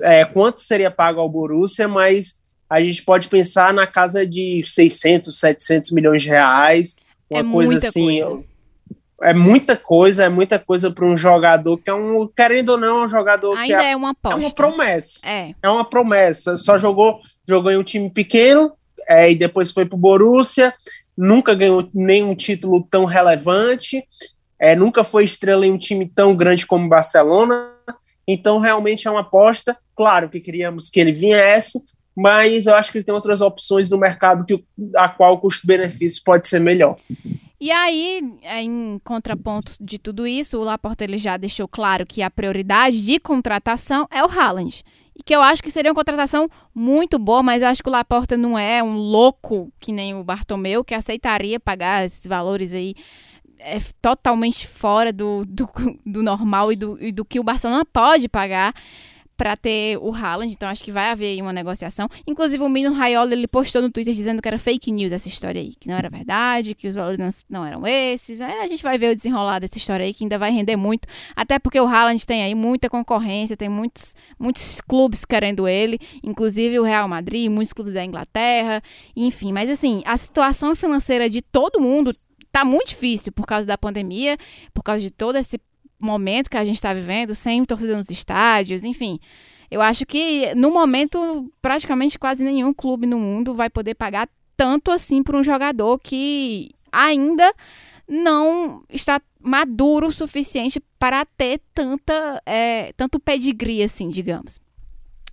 é, 0.00 0.24
quanto 0.24 0.60
seria 0.60 0.90
pago 0.90 1.20
ao 1.20 1.28
Borussia, 1.28 1.88
mas 1.88 2.38
a 2.68 2.80
gente 2.80 3.02
pode 3.02 3.28
pensar 3.28 3.72
na 3.72 3.86
casa 3.86 4.26
de 4.26 4.62
600, 4.64 5.38
700 5.38 5.90
milhões 5.92 6.22
de 6.22 6.28
reais, 6.28 6.96
uma 7.30 7.40
é 7.40 7.52
coisa 7.52 7.86
assim. 7.86 8.22
Coisa. 8.22 8.52
É 9.24 9.32
muita 9.32 9.76
coisa, 9.76 10.24
é 10.24 10.28
muita 10.28 10.58
coisa 10.58 10.90
para 10.90 11.04
um 11.04 11.16
jogador 11.16 11.78
que 11.78 11.88
é 11.88 11.94
um, 11.94 12.26
querendo 12.26 12.70
ou 12.70 12.78
não, 12.78 13.02
é 13.02 13.06
um 13.06 13.08
jogador 13.08 13.56
Ainda 13.56 13.66
que 13.66 13.72
é, 13.72 13.92
é 13.92 13.96
uma 13.96 14.10
aposta. 14.10 14.36
É 14.36 14.40
uma 14.40 14.50
promessa. 14.50 15.20
É. 15.22 15.54
é 15.62 15.70
uma 15.70 15.88
promessa. 15.88 16.58
Só 16.58 16.76
jogou, 16.76 17.20
jogou 17.48 17.70
em 17.70 17.76
um 17.76 17.84
time 17.84 18.10
pequeno, 18.10 18.72
é, 19.08 19.30
e 19.30 19.34
depois 19.34 19.70
foi 19.70 19.84
para 19.84 19.96
o 19.96 19.98
Borussia, 19.98 20.72
nunca 21.16 21.54
ganhou 21.54 21.88
nenhum 21.92 22.34
título 22.34 22.86
tão 22.90 23.04
relevante, 23.04 24.04
é, 24.58 24.74
nunca 24.74 25.04
foi 25.04 25.24
estrela 25.24 25.66
em 25.66 25.72
um 25.72 25.78
time 25.78 26.08
tão 26.08 26.34
grande 26.34 26.66
como 26.66 26.86
o 26.86 26.88
Barcelona, 26.88 27.72
então 28.26 28.58
realmente 28.58 29.08
é 29.08 29.10
uma 29.10 29.20
aposta, 29.20 29.76
claro 29.94 30.28
que 30.28 30.40
queríamos 30.40 30.88
que 30.88 31.00
ele 31.00 31.12
viesse, 31.12 31.78
mas 32.16 32.66
eu 32.66 32.74
acho 32.74 32.92
que 32.92 32.98
ele 32.98 33.04
tem 33.04 33.14
outras 33.14 33.40
opções 33.40 33.88
no 33.90 33.98
mercado 33.98 34.44
que, 34.44 34.62
a 34.96 35.08
qual 35.08 35.34
o 35.34 35.38
custo-benefício 35.38 36.22
pode 36.24 36.46
ser 36.46 36.60
melhor. 36.60 36.96
E 37.60 37.70
aí, 37.70 38.20
em 38.42 39.00
contraponto 39.04 39.72
de 39.80 39.98
tudo 39.98 40.26
isso, 40.26 40.58
o 40.58 40.64
Laporta 40.64 41.04
ele 41.04 41.16
já 41.16 41.36
deixou 41.36 41.68
claro 41.68 42.04
que 42.04 42.20
a 42.20 42.28
prioridade 42.28 43.04
de 43.04 43.20
contratação 43.20 44.06
é 44.10 44.22
o 44.22 44.28
Haaland 44.28 44.84
e 45.14 45.22
que 45.22 45.34
eu 45.34 45.42
acho 45.42 45.62
que 45.62 45.70
seria 45.70 45.90
uma 45.90 45.94
contratação 45.94 46.48
muito 46.74 47.18
boa, 47.18 47.42
mas 47.42 47.62
eu 47.62 47.68
acho 47.68 47.82
que 47.82 47.88
o 47.88 47.92
Laporta 47.92 48.36
não 48.36 48.58
é 48.58 48.82
um 48.82 48.96
louco 48.96 49.72
que 49.78 49.92
nem 49.92 50.14
o 50.14 50.24
Bartomeu, 50.24 50.84
que 50.84 50.94
aceitaria 50.94 51.60
pagar 51.60 52.06
esses 52.06 52.26
valores 52.26 52.72
aí 52.72 52.94
é, 53.58 53.78
totalmente 54.00 54.66
fora 54.66 55.12
do, 55.12 55.44
do, 55.46 55.68
do 56.04 56.22
normal 56.22 56.72
e 56.72 56.76
do, 56.76 56.96
e 57.00 57.12
do 57.12 57.24
que 57.24 57.38
o 57.38 57.44
Barcelona 57.44 57.84
pode 57.84 58.28
pagar 58.28 58.74
para 59.42 59.56
ter 59.56 59.98
o 59.98 60.14
Haaland, 60.14 60.52
então 60.52 60.68
acho 60.68 60.84
que 60.84 60.92
vai 60.92 61.10
haver 61.10 61.42
uma 61.42 61.52
negociação. 61.52 62.08
Inclusive 62.24 62.62
o 62.62 62.68
Mino 62.68 62.94
Raiola, 62.94 63.32
ele 63.32 63.48
postou 63.48 63.82
no 63.82 63.90
Twitter 63.90 64.14
dizendo 64.14 64.40
que 64.40 64.46
era 64.46 64.56
fake 64.56 64.92
news 64.92 65.10
essa 65.10 65.26
história 65.26 65.60
aí, 65.60 65.74
que 65.74 65.88
não 65.88 65.96
era 65.96 66.08
verdade, 66.08 66.76
que 66.76 66.86
os 66.86 66.94
valores 66.94 67.18
não, 67.18 67.28
não 67.50 67.66
eram 67.66 67.84
esses. 67.84 68.40
Aí 68.40 68.60
a 68.60 68.68
gente 68.68 68.84
vai 68.84 68.96
ver 68.96 69.10
o 69.10 69.16
desenrolar 69.16 69.58
dessa 69.58 69.78
história 69.78 70.06
aí, 70.06 70.14
que 70.14 70.22
ainda 70.22 70.38
vai 70.38 70.52
render 70.52 70.76
muito, 70.76 71.08
até 71.34 71.58
porque 71.58 71.80
o 71.80 71.88
Haaland 71.88 72.24
tem 72.24 72.44
aí 72.44 72.54
muita 72.54 72.88
concorrência, 72.88 73.56
tem 73.56 73.68
muitos, 73.68 74.14
muitos 74.38 74.80
clubes 74.80 75.24
querendo 75.24 75.66
ele, 75.66 75.98
inclusive 76.22 76.78
o 76.78 76.84
Real 76.84 77.08
Madrid, 77.08 77.50
muitos 77.50 77.72
clubes 77.72 77.94
da 77.94 78.04
Inglaterra, 78.04 78.78
enfim. 79.16 79.50
Mas 79.50 79.68
assim, 79.68 80.04
a 80.06 80.16
situação 80.16 80.76
financeira 80.76 81.28
de 81.28 81.42
todo 81.42 81.80
mundo 81.80 82.12
tá 82.52 82.64
muito 82.64 82.90
difícil 82.90 83.32
por 83.32 83.44
causa 83.44 83.66
da 83.66 83.76
pandemia, 83.76 84.38
por 84.72 84.84
causa 84.84 85.00
de 85.00 85.10
todo 85.10 85.36
esse 85.36 85.58
momento 86.04 86.50
que 86.50 86.56
a 86.56 86.64
gente 86.64 86.76
está 86.76 86.92
vivendo, 86.92 87.34
sem 87.34 87.64
torcida 87.64 87.96
nos 87.96 88.10
estádios, 88.10 88.84
enfim. 88.84 89.18
Eu 89.70 89.80
acho 89.80 90.04
que, 90.04 90.52
no 90.54 90.70
momento, 90.72 91.18
praticamente 91.62 92.18
quase 92.18 92.44
nenhum 92.44 92.74
clube 92.74 93.06
no 93.06 93.18
mundo 93.18 93.54
vai 93.54 93.70
poder 93.70 93.94
pagar 93.94 94.28
tanto 94.56 94.90
assim 94.90 95.22
por 95.22 95.34
um 95.34 95.42
jogador 95.42 95.98
que 95.98 96.70
ainda 96.92 97.54
não 98.06 98.84
está 98.90 99.20
maduro 99.42 100.08
o 100.08 100.12
suficiente 100.12 100.80
para 100.98 101.24
ter 101.24 101.60
tanta, 101.74 102.42
é, 102.44 102.92
tanto 102.96 103.18
pedigree, 103.18 103.82
assim, 103.82 104.10
digamos. 104.10 104.60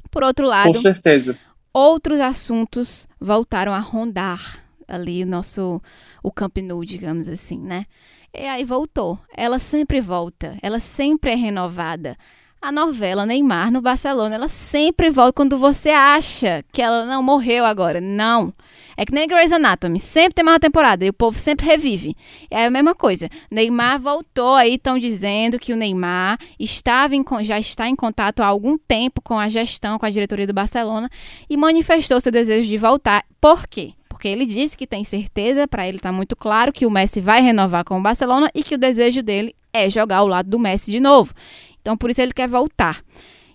Por 0.10 0.24
outro 0.24 0.48
lado, 0.48 0.68
com 0.68 0.74
certeza. 0.74 1.38
outros 1.74 2.20
assuntos 2.20 3.08
voltaram 3.20 3.74
a 3.74 3.80
rondar 3.80 4.64
ali 4.88 5.24
o 5.24 5.28
nosso 5.28 5.82
o 6.24 6.32
Camp 6.32 6.58
Nou, 6.58 6.84
digamos 6.84 7.28
assim, 7.28 7.60
né? 7.60 7.86
E 8.34 8.46
aí 8.46 8.64
voltou. 8.64 9.20
Ela 9.36 9.60
sempre 9.60 10.02
volta, 10.02 10.58
ela 10.62 10.80
sempre 10.80 11.32
é 11.32 11.36
renovada. 11.36 12.18
A 12.62 12.74
novela 12.74 13.26
Neymar 13.26 13.72
no 13.72 13.82
Barcelona, 13.82 14.36
ela 14.36 14.50
sempre 14.50 15.10
volta 15.10 15.38
quando 15.38 15.58
você 15.58 15.92
acha 15.92 16.64
que 16.74 16.82
ela 16.82 17.06
não 17.06 17.24
morreu 17.24 17.64
agora. 17.64 18.02
Não. 18.02 18.54
É 18.98 19.06
que 19.06 19.14
nem 19.14 19.30
Grey's 19.30 19.54
Anatomy, 19.54 19.98
sempre 19.98 20.34
tem 20.34 20.44
mais 20.44 20.56
uma 20.56 20.60
temporada 20.60 21.06
e 21.06 21.10
o 21.10 21.14
povo 21.14 21.38
sempre 21.38 21.66
revive. 21.66 22.18
É 22.52 22.66
a 22.66 22.70
mesma 22.70 22.94
coisa. 22.94 23.30
Neymar 23.50 24.02
voltou 24.02 24.56
aí, 24.56 24.76
estão 24.76 25.00
dizendo 25.00 25.58
que 25.58 25.72
o 25.72 25.78
Neymar 25.78 26.38
estava 26.60 27.16
em, 27.16 27.24
já 27.44 27.58
está 27.58 27.88
em 27.88 27.96
contato 27.96 28.42
há 28.42 28.48
algum 28.48 28.78
tempo 28.78 29.22
com 29.22 29.40
a 29.40 29.48
gestão, 29.48 29.98
com 29.98 30.06
a 30.06 30.10
diretoria 30.10 30.46
do 30.46 30.52
Barcelona 30.52 31.10
e 31.50 31.56
manifestou 31.56 32.20
seu 32.20 32.30
desejo 32.30 32.68
de 32.68 32.78
voltar. 32.78 33.24
Por 33.40 33.68
quê? 33.68 33.94
Porque 34.20 34.28
ele 34.28 34.46
disse 34.46 34.76
que 34.76 34.86
tem 34.86 35.06
certeza, 35.06 35.66
para 35.66 35.88
ele 35.88 35.96
está 35.96 36.12
muito 36.12 36.36
claro 36.36 36.74
que 36.74 36.86
o 36.86 36.92
Messi 36.92 37.22
vai 37.22 37.42
renovar 37.42 37.86
com 37.86 37.98
o 37.98 38.02
Barcelona 38.02 38.52
e 38.54 38.62
que 38.62 38.76
o 38.76 38.78
desejo 38.78 39.24
dele 39.24 39.56
é 39.72 39.90
jogar 39.90 40.18
ao 40.18 40.28
lado 40.28 40.50
do 40.50 40.60
Messi 40.60 40.92
de 40.92 41.00
novo. 41.00 41.34
Então 41.82 41.96
por 41.96 42.10
isso 42.10 42.22
ele 42.22 42.34
quer 42.34 42.50
voltar. 42.50 43.02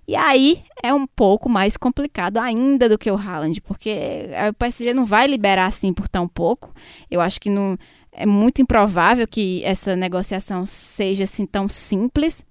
E 0.09 0.17
aí 0.17 0.63
é 0.83 0.95
um 0.95 1.07
pouco 1.07 1.51
mais 1.51 1.77
complicado 1.77 2.39
ainda 2.39 2.89
do 2.89 2.97
que 2.97 3.11
o 3.11 3.15
Haaland, 3.15 3.61
porque 3.61 4.31
o 4.49 4.55
PSG 4.55 4.95
não 4.95 5.05
vai 5.05 5.27
liberar 5.27 5.67
assim 5.67 5.93
por 5.93 6.09
tão 6.09 6.27
pouco. 6.27 6.73
Eu 7.11 7.21
acho 7.21 7.39
que 7.39 7.51
não, 7.51 7.77
é 8.11 8.25
muito 8.25 8.63
improvável 8.63 9.29
que 9.29 9.63
essa 9.65 9.95
negociação 9.95 10.65
seja 10.65 11.25
assim 11.25 11.45
tão 11.45 11.69
simples. 11.69 12.43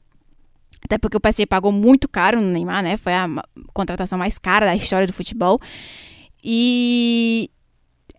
Até 0.85 0.99
porque 0.99 1.17
o 1.17 1.19
PSG 1.19 1.47
pagou 1.47 1.71
muito 1.71 2.07
caro 2.07 2.39
no 2.39 2.51
Neymar, 2.51 2.83
né? 2.83 2.95
Foi 2.95 3.13
a 3.13 3.27
contratação 3.73 4.19
mais 4.19 4.37
cara 4.37 4.67
da 4.67 4.75
história 4.75 5.07
do 5.07 5.13
futebol. 5.13 5.59
E 6.43 7.49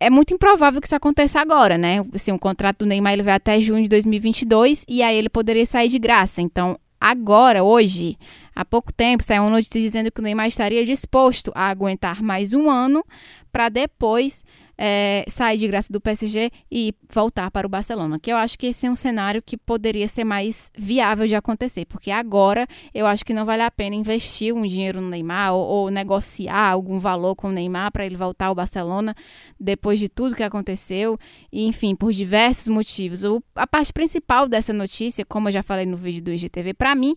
é 0.05 0.11
muito 0.11 0.35
improvável 0.35 0.81
que 0.81 0.87
isso 0.87 0.95
aconteça 0.95 1.41
agora, 1.41 1.79
né? 1.79 2.05
Assim, 2.13 2.31
o 2.31 2.39
contrato 2.39 2.81
do 2.81 2.87
Neymar 2.87 3.15
ele 3.15 3.23
vai 3.23 3.35
até 3.35 3.59
junho 3.61 3.83
de 3.83 3.89
2022 3.89 4.85
e 4.87 5.03
aí 5.03 5.17
ele 5.17 5.31
poderia 5.31 5.65
sair 5.65 5.89
de 5.89 5.99
graça. 5.99 6.43
Então, 6.43 6.79
agora, 7.01 7.65
hoje, 7.65 8.19
há 8.55 8.65
pouco 8.65 8.93
tempo, 8.93 9.23
saiu 9.23 9.43
uma 9.43 9.51
notícia 9.51 9.81
dizendo 9.81 10.13
que 10.13 10.21
o 10.21 10.23
Neymar 10.23 10.49
estaria 10.49 10.85
disposto 10.85 11.51
a 11.55 11.69
aguentar 11.69 12.23
mais 12.23 12.53
um 12.53 12.69
ano 12.69 13.03
para 13.51 13.71
depois 13.71 14.45
é, 14.77 15.25
sair 15.29 15.59
de 15.59 15.67
graça 15.67 15.93
do 15.93 16.01
PSG 16.01 16.51
e 16.71 16.95
voltar 17.13 17.51
para 17.51 17.67
o 17.67 17.71
Barcelona. 17.71 18.19
Que 18.19 18.33
eu 18.33 18.37
acho 18.37 18.59
que 18.59 18.67
esse 18.67 18.87
é 18.87 18.91
um 18.91 18.97
cenário 18.97 19.43
que 19.43 19.57
poderia 19.57 20.09
ser 20.09 20.25
mais 20.25 20.71
viável 20.77 21.27
de 21.27 21.35
acontecer, 21.35 21.85
porque 21.87 22.11
agora 22.11 22.67
eu 22.93 23.07
acho 23.07 23.25
que 23.25 23.33
não 23.33 23.45
vale 23.45 23.63
a 23.63 23.71
pena 23.71 23.97
investir 23.97 24.55
um 24.55 24.67
dinheiro 24.67 25.01
no 25.01 25.09
Neymar 25.09 25.55
ou, 25.55 25.65
ou 25.65 25.91
negociar 25.91 26.71
algum 26.71 26.99
valor 26.99 27.35
com 27.35 27.49
o 27.49 27.53
Neymar 27.53 27.93
para 27.93 28.05
ele 28.05 28.17
voltar 28.17 28.47
ao 28.47 28.55
Barcelona 28.55 29.15
depois 29.59 29.99
de 29.99 30.09
tudo 30.09 30.35
que 30.35 30.43
aconteceu, 30.43 31.19
e 31.53 31.67
enfim, 31.67 31.95
por 31.95 32.13
diversos 32.13 32.69
motivos. 32.69 33.25
O, 33.25 33.43
a 33.55 33.67
parte 33.67 33.93
principal 33.93 34.49
dessa 34.49 34.73
notícia, 34.73 35.25
como 35.25 35.49
eu 35.49 35.53
já 35.53 35.63
falei 35.63 35.87
no 35.87 35.97
vídeo 35.97 36.23
do 36.23 36.33
IGTV, 36.33 36.75
para 36.75 36.95
mim 36.95 37.17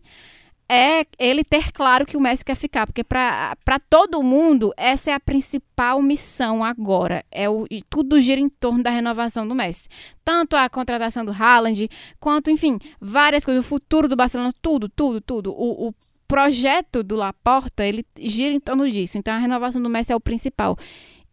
é 0.69 1.06
ele 1.17 1.43
ter 1.45 1.71
claro 1.71 2.06
que 2.06 2.17
o 2.17 2.19
Messi 2.19 2.43
quer 2.43 2.56
ficar, 2.56 2.86
porque 2.86 3.03
para 3.03 3.80
todo 3.89 4.21
mundo 4.21 4.73
essa 4.75 5.12
é 5.12 5.13
a 5.13 5.19
principal 5.19 6.01
missão 6.01 6.63
agora. 6.63 7.23
É 7.32 7.49
o 7.49 7.65
tudo 7.89 8.19
gira 8.19 8.41
em 8.41 8.49
torno 8.49 8.84
da 8.84 8.89
renovação 8.89 9.47
do 9.47 9.56
Messi. 9.56 9.88
Tanto 10.25 10.58
a 10.58 10.67
contratação 10.67 11.23
do 11.23 11.32
Haaland, 11.32 11.89
quanto, 12.19 12.51
enfim, 12.51 12.80
várias 12.99 13.45
coisas, 13.45 13.65
o 13.65 13.67
futuro 13.67 14.10
do 14.10 14.15
Barcelona, 14.15 14.53
tudo, 14.62 14.89
tudo, 14.89 15.21
tudo. 15.21 15.53
O, 15.53 15.88
o 15.88 15.93
projeto 16.27 17.01
do 17.01 17.15
Laporta, 17.15 17.86
ele 17.86 18.06
gira 18.19 18.53
em 18.53 18.60
torno 18.60 18.89
disso. 18.91 19.17
Então 19.17 19.34
a 19.34 19.39
renovação 19.39 19.82
do 19.82 19.89
Messi 19.89 20.12
é 20.12 20.15
o 20.15 20.19
principal. 20.19 20.77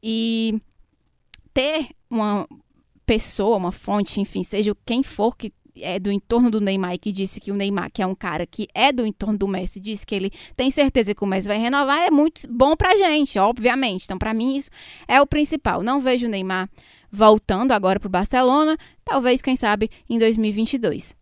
E 0.01 0.61
ter 1.53 1.89
uma 2.09 2.47
pessoa, 3.05 3.57
uma 3.57 3.73
fonte, 3.73 4.21
enfim, 4.21 4.45
seja 4.45 4.77
quem 4.87 5.03
for 5.03 5.37
que 5.37 5.53
é 5.77 5.99
do 5.99 6.11
entorno 6.11 6.51
do 6.51 6.61
Neymar 6.61 6.95
e 6.95 6.99
que 6.99 7.13
disse 7.13 7.41
que 7.41 7.51
o 7.51 7.57
Neymar, 7.57 7.91
que 7.93 8.03
é 8.03 8.07
um 8.07 8.15
cara 8.15 8.47
que 8.47 8.69
é 8.75 8.93
do 8.93 9.05
entorno 9.05 9.39
do 9.39 9.49
Messi, 9.49 9.81
disse 9.81 10.07
que 10.07 10.15
ele 10.15 10.31
tem 10.57 10.71
certeza 10.71 11.15
que 11.15 11.25
o 11.25 11.27
Messi 11.27 11.49
vai 11.49 11.59
renovar, 11.59 12.03
é 12.03 12.11
muito 12.11 12.43
bom 12.49 12.77
pra 12.77 12.97
gente, 12.97 13.39
obviamente. 13.39 14.05
Então, 14.05 14.19
para 14.19 14.35
mim, 14.35 14.57
isso 14.57 14.71
é 15.09 15.21
o 15.21 15.27
principal. 15.27 15.83
Não 15.83 16.01
vejo 16.01 16.27
o 16.27 16.31
Neymar 16.31 16.69
voltando 17.11 17.73
agora 17.73 18.01
pro 18.01 18.09
Barcelona, 18.09 18.77
talvez, 19.05 19.41
quem 19.41 19.57
sabe, 19.57 19.91
em 20.09 20.19
2022. 20.19 21.15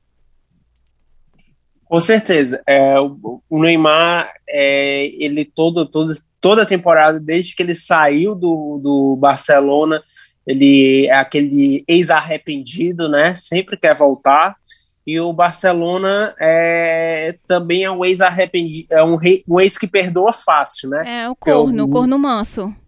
Com 1.85 2.01
certeza. 2.01 2.63
É, 2.67 2.99
o, 2.99 3.43
Neymar, 3.51 4.33
é, 4.49 5.07
ele 5.23 5.45
todo, 5.45 5.85
todo, 5.85 6.15
toda 6.41 6.63
a 6.63 6.67
temporada, 6.67 7.21
desde 7.21 7.55
que 7.55 7.63
ele 7.63 7.75
saiu 7.75 8.35
do, 8.35 8.81
do 8.83 9.17
Barcelona, 9.17 10.03
ele 10.47 11.07
é 11.07 11.15
aquele 11.15 11.85
ex-arrependido, 11.87 13.09
né? 13.09 13.35
Sempre 13.35 13.77
quer 13.77 13.95
voltar. 13.95 14.57
E 15.07 15.19
o 15.19 15.33
Barcelona 15.33 16.35
é, 16.39 17.37
também 17.47 17.85
é 17.85 17.91
um 17.91 18.05
ex-arrependido, 18.05 18.87
é 18.91 19.03
um, 19.03 19.17
rei, 19.17 19.43
um 19.49 19.61
ex 19.61 19.77
que 19.77 19.87
perdoa 19.87 20.33
fácil, 20.33 20.91
né? 20.91 21.25
É 21.25 21.29
o 21.29 21.35
corno, 21.35 21.85
o, 21.85 21.87
o 21.87 21.91
corno 21.91 22.19
manso. 22.19 22.75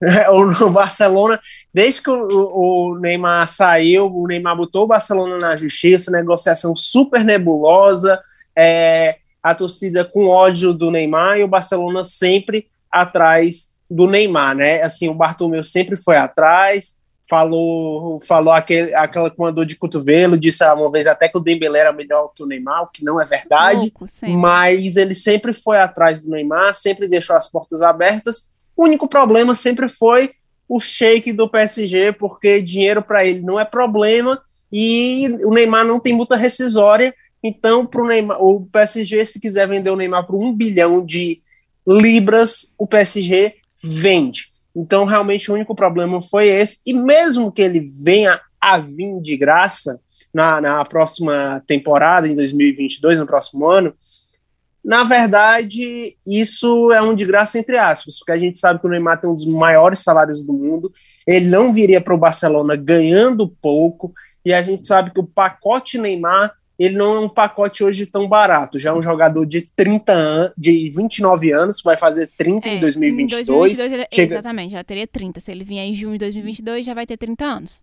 É, 0.00 0.30
o 0.30 0.70
Barcelona, 0.70 1.40
desde 1.74 2.00
que 2.00 2.08
o, 2.08 2.28
o, 2.30 2.98
Neymar 3.00 3.48
saiu, 3.48 4.06
o 4.06 4.28
Neymar 4.28 4.56
botou 4.56 4.84
o 4.84 4.86
Barcelona 4.86 5.38
na 5.38 5.56
justiça, 5.56 6.08
negociação 6.12 6.76
super 6.76 7.24
nebulosa, 7.24 8.20
é, 8.56 9.16
a 9.42 9.56
torcida 9.56 10.04
com 10.04 10.26
ódio 10.26 10.72
do 10.72 10.92
Neymar 10.92 11.38
e 11.38 11.42
o 11.42 11.48
Barcelona 11.48 12.04
sempre 12.04 12.68
atrás 12.88 13.74
do 13.90 14.06
Neymar, 14.06 14.54
né? 14.54 14.82
Assim, 14.82 15.08
o 15.08 15.14
Bartomeu 15.14 15.64
sempre 15.64 15.96
foi 15.96 16.16
atrás, 16.16 16.98
falou, 17.28 18.18
falou 18.20 18.52
aquele, 18.52 18.94
aquela 18.94 19.30
com 19.30 19.44
a 19.44 19.50
dor 19.50 19.66
de 19.66 19.76
cotovelo, 19.76 20.38
disse 20.38 20.64
uma 20.64 20.90
vez 20.90 21.06
até 21.06 21.28
que 21.28 21.36
o 21.36 21.40
Dembélé 21.40 21.80
era 21.80 21.92
melhor 21.92 22.32
que 22.34 22.42
o 22.42 22.46
Neymar, 22.46 22.84
o 22.84 22.86
que 22.88 23.04
não 23.04 23.20
é 23.20 23.26
verdade, 23.26 23.92
Louco, 24.00 24.06
mas 24.38 24.96
ele 24.96 25.14
sempre 25.14 25.52
foi 25.52 25.78
atrás 25.78 26.22
do 26.22 26.30
Neymar, 26.30 26.74
sempre 26.74 27.06
deixou 27.06 27.36
as 27.36 27.50
portas 27.50 27.82
abertas. 27.82 28.50
O 28.76 28.84
único 28.84 29.06
problema 29.06 29.54
sempre 29.54 29.88
foi 29.88 30.30
o 30.68 30.80
shake 30.80 31.32
do 31.32 31.48
PSG, 31.48 32.12
porque 32.12 32.62
dinheiro 32.62 33.02
para 33.02 33.26
ele 33.26 33.40
não 33.40 33.58
é 33.58 33.64
problema 33.64 34.40
e 34.72 35.38
o 35.44 35.52
Neymar 35.52 35.84
não 35.84 36.00
tem 36.00 36.12
multa 36.12 36.36
rescisória. 36.36 37.14
Então, 37.42 37.86
pro 37.86 38.06
Neymar, 38.06 38.42
o 38.42 38.66
PSG, 38.66 39.24
se 39.24 39.40
quiser 39.40 39.68
vender 39.68 39.90
o 39.90 39.96
Neymar 39.96 40.26
por 40.26 40.36
um 40.36 40.52
bilhão 40.52 41.04
de 41.04 41.40
libras, 41.86 42.74
o 42.78 42.86
PSG 42.86 43.56
vende. 43.82 44.46
Então, 44.74 45.04
realmente, 45.04 45.50
o 45.50 45.54
único 45.54 45.74
problema 45.74 46.20
foi 46.22 46.48
esse. 46.48 46.78
E 46.86 46.92
mesmo 46.92 47.50
que 47.50 47.62
ele 47.62 47.80
venha 47.80 48.40
a 48.60 48.78
vir 48.78 49.20
de 49.20 49.36
graça 49.36 50.00
na, 50.32 50.60
na 50.60 50.84
próxima 50.84 51.62
temporada, 51.66 52.28
em 52.28 52.34
2022, 52.34 53.18
no 53.18 53.26
próximo 53.26 53.68
ano, 53.68 53.94
na 54.84 55.04
verdade, 55.04 56.16
isso 56.26 56.92
é 56.92 57.02
um 57.02 57.14
de 57.14 57.26
graça 57.26 57.58
entre 57.58 57.76
aspas, 57.76 58.18
porque 58.18 58.32
a 58.32 58.38
gente 58.38 58.58
sabe 58.58 58.80
que 58.80 58.86
o 58.86 58.88
Neymar 58.88 59.20
tem 59.20 59.28
um 59.28 59.34
dos 59.34 59.44
maiores 59.44 59.98
salários 59.98 60.44
do 60.44 60.52
mundo, 60.52 60.92
ele 61.26 61.46
não 61.46 61.72
viria 61.72 62.00
para 62.00 62.14
o 62.14 62.18
Barcelona 62.18 62.74
ganhando 62.76 63.48
pouco, 63.60 64.14
e 64.44 64.54
a 64.54 64.62
gente 64.62 64.86
sabe 64.86 65.10
que 65.10 65.20
o 65.20 65.26
pacote 65.26 65.98
Neymar 65.98 66.54
ele 66.78 66.96
não 66.96 67.16
é 67.16 67.20
um 67.20 67.28
pacote 67.28 67.82
hoje 67.82 68.06
tão 68.06 68.28
barato. 68.28 68.78
Já 68.78 68.90
é 68.90 68.92
um 68.92 69.02
jogador 69.02 69.44
de 69.44 69.62
30 69.74 70.12
anos, 70.12 70.52
de 70.56 70.90
29 70.90 71.52
anos, 71.52 71.82
vai 71.82 71.96
fazer 71.96 72.30
30 72.38 72.68
é, 72.68 72.74
em 72.74 72.80
2022. 72.80 73.72
Em 73.72 73.76
2022 73.76 74.08
chega... 74.12 74.34
Exatamente, 74.34 74.72
já 74.72 74.84
teria 74.84 75.06
30. 75.06 75.40
Se 75.40 75.50
ele 75.50 75.64
vier 75.64 75.84
em 75.84 75.94
junho 75.94 76.12
de 76.12 76.20
2022, 76.20 76.86
já 76.86 76.94
vai 76.94 77.04
ter 77.04 77.16
30 77.16 77.44
anos. 77.44 77.82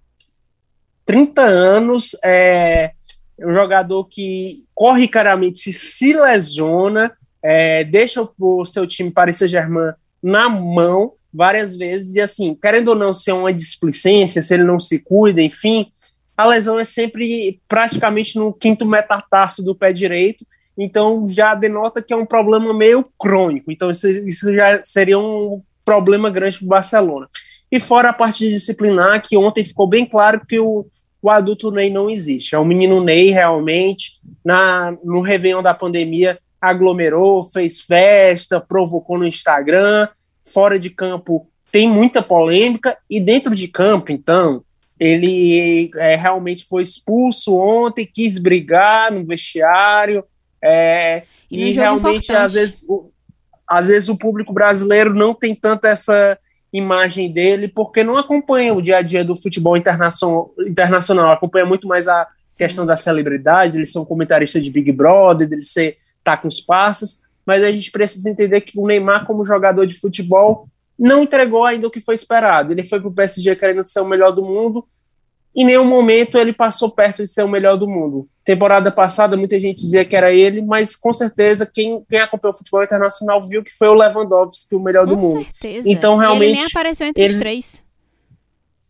30 1.06 1.42
anos, 1.42 2.16
é 2.24 2.94
um 3.40 3.52
jogador 3.52 4.06
que 4.06 4.56
corre 4.74 5.08
caramente, 5.08 5.74
se 5.74 6.14
lesiona, 6.14 7.12
é, 7.44 7.84
deixa 7.84 8.28
o 8.40 8.66
seu 8.66 8.88
time 8.88 9.12
Paris 9.12 9.38
Saint-Germain 9.38 9.94
na 10.24 10.50
mão 10.50 11.14
várias 11.32 11.76
vezes, 11.76 12.16
e 12.16 12.22
assim, 12.22 12.56
querendo 12.56 12.88
ou 12.90 12.96
não 12.96 13.14
ser 13.14 13.34
uma 13.34 13.54
displicência, 13.54 14.42
se 14.42 14.54
ele 14.54 14.64
não 14.64 14.80
se 14.80 15.00
cuida, 15.00 15.42
enfim, 15.42 15.92
a 16.38 16.46
lesão 16.46 16.80
é 16.80 16.86
sempre 16.86 17.60
praticamente 17.68 18.38
no 18.38 18.52
quinto 18.54 18.86
metatarso 18.86 19.64
do 19.64 19.76
pé 19.76 19.94
direito, 19.94 20.46
então 20.78 21.26
já 21.28 21.56
denota 21.56 22.02
que 22.02 22.14
é 22.14 22.18
um 22.18 22.26
problema 22.26 22.74
meio 22.74 23.06
crônico. 23.18 23.72
Então 23.72 23.90
isso, 23.90 24.08
isso 24.08 24.54
já 24.54 24.84
seria 24.84 25.18
um 25.18 25.62
problema 25.86 26.30
grande 26.30 26.58
para 26.58 26.66
o 26.66 26.70
Barcelona. 26.70 27.28
E 27.72 27.80
fora 27.80 28.10
a 28.10 28.14
parte 28.14 28.50
disciplinar, 28.50 29.22
que 29.22 29.38
ontem 29.38 29.64
ficou 29.64 29.88
bem 29.88 30.06
claro 30.06 30.42
que 30.46 30.60
o, 30.60 30.86
o 31.22 31.30
adulto 31.30 31.72
Ney 31.72 31.90
não 31.90 32.10
existe. 32.10 32.56
É 32.56 32.60
o 32.60 32.66
menino 32.66 33.04
Ney 33.04 33.32
realmente, 33.32 34.20
na, 34.44 34.96
no 35.04 35.22
Réveillon 35.22 35.64
da 35.64 35.74
pandemia, 35.74 36.38
aglomerou, 36.60 37.44
fez 37.44 37.80
festa, 37.82 38.60
provocou 38.60 39.18
no 39.18 39.28
Instagram, 39.28 40.08
fora 40.44 40.78
de 40.80 40.90
campo 40.90 41.48
tem 41.72 41.90
muita 41.90 42.22
polêmica, 42.22 42.98
e 43.10 43.20
dentro 43.20 43.54
de 43.54 43.68
campo, 43.68 44.10
então, 44.10 44.64
ele 45.00 45.92
é, 45.96 46.16
realmente 46.16 46.66
foi 46.66 46.84
expulso 46.84 47.56
ontem, 47.56 48.06
quis 48.06 48.38
brigar 48.38 49.12
no 49.12 49.26
vestiário, 49.26 50.24
é, 50.64 51.24
e, 51.52 51.70
e 51.70 51.72
realmente, 51.74 52.32
às 52.32 52.54
vezes, 52.54 52.84
o, 52.88 53.12
às 53.68 53.88
vezes 53.88 54.10
o 54.10 54.18
público 54.18 54.54
brasileiro 54.54 55.14
não 55.14 55.34
tem 55.34 55.54
tanto 55.54 55.86
essa 55.86 56.38
imagem 56.74 57.32
dele, 57.32 57.68
porque 57.68 58.04
não 58.04 58.18
acompanha 58.18 58.74
o 58.74 58.82
dia 58.82 58.98
a 58.98 59.02
dia 59.02 59.24
do 59.24 59.36
futebol 59.36 59.78
internacional, 59.78 60.54
internacional 60.60 61.32
acompanha 61.32 61.66
muito 61.66 61.88
mais 61.88 62.08
a 62.08 62.28
questão 62.58 62.86
das 62.86 63.02
celebridades, 63.02 63.76
eles 63.76 63.92
são 63.92 64.06
comentaristas 64.06 64.64
de 64.64 64.72
Big 64.72 64.92
Brother, 64.92 65.48
ele 65.52 65.62
ser 65.62 65.98
tá 66.24 66.36
com 66.36 66.48
os 66.48 66.60
passos, 66.60 67.24
mas 67.46 67.64
a 67.64 67.72
gente 67.72 67.92
precisa 67.92 68.30
entender 68.30 68.62
que 68.62 68.78
o 68.78 68.88
Neymar, 68.88 69.26
como 69.26 69.46
jogador 69.46 69.86
de 69.86 70.00
futebol, 70.00 70.68
não 70.98 71.24
entregou 71.24 71.66
ainda 71.66 71.88
o 71.88 71.92
que 71.92 72.00
foi 72.00 72.16
esperado. 72.16 72.72
Ele 72.72 72.84
foi 72.84 73.00
para 73.00 73.10
o 73.10 73.14
PSG 73.14 73.56
querendo 73.56 73.86
ser 73.86 74.00
o 74.00 74.08
melhor 74.08 74.32
do 74.32 74.44
mundo, 74.44 74.86
em 75.56 75.64
nenhum 75.64 75.86
momento 75.86 76.38
ele 76.38 76.52
passou 76.52 76.90
perto 76.92 77.24
de 77.24 77.30
ser 77.30 77.44
o 77.44 77.48
melhor 77.48 77.78
do 77.78 77.88
mundo. 77.88 78.28
Temporada 78.44 78.92
passada, 78.92 79.38
muita 79.38 79.58
gente 79.58 79.78
dizia 79.78 80.04
que 80.04 80.16
era 80.16 80.34
ele, 80.34 80.62
mas 80.62 80.98
com 80.98 81.14
certeza 81.14 81.66
quem, 81.66 82.04
quem 82.10 82.20
acompanhou 82.20 82.54
o 82.54 82.58
futebol 82.58 82.84
internacional 82.84 83.42
viu 83.42 83.64
que 83.64 83.72
foi 83.72 83.88
o 83.88 83.94
Lewandowski 83.94 84.76
o 84.76 84.80
melhor 84.82 85.08
com 85.08 85.16
do 85.16 85.18
mundo. 85.18 85.44
Certeza. 85.46 85.90
Então, 85.90 86.18
realmente. 86.18 86.50
ele 86.50 86.58
nem 86.58 86.66
apareceu 86.66 87.08
entre 87.08 87.24
ele, 87.24 87.34
os 87.34 87.40
três. 87.40 87.82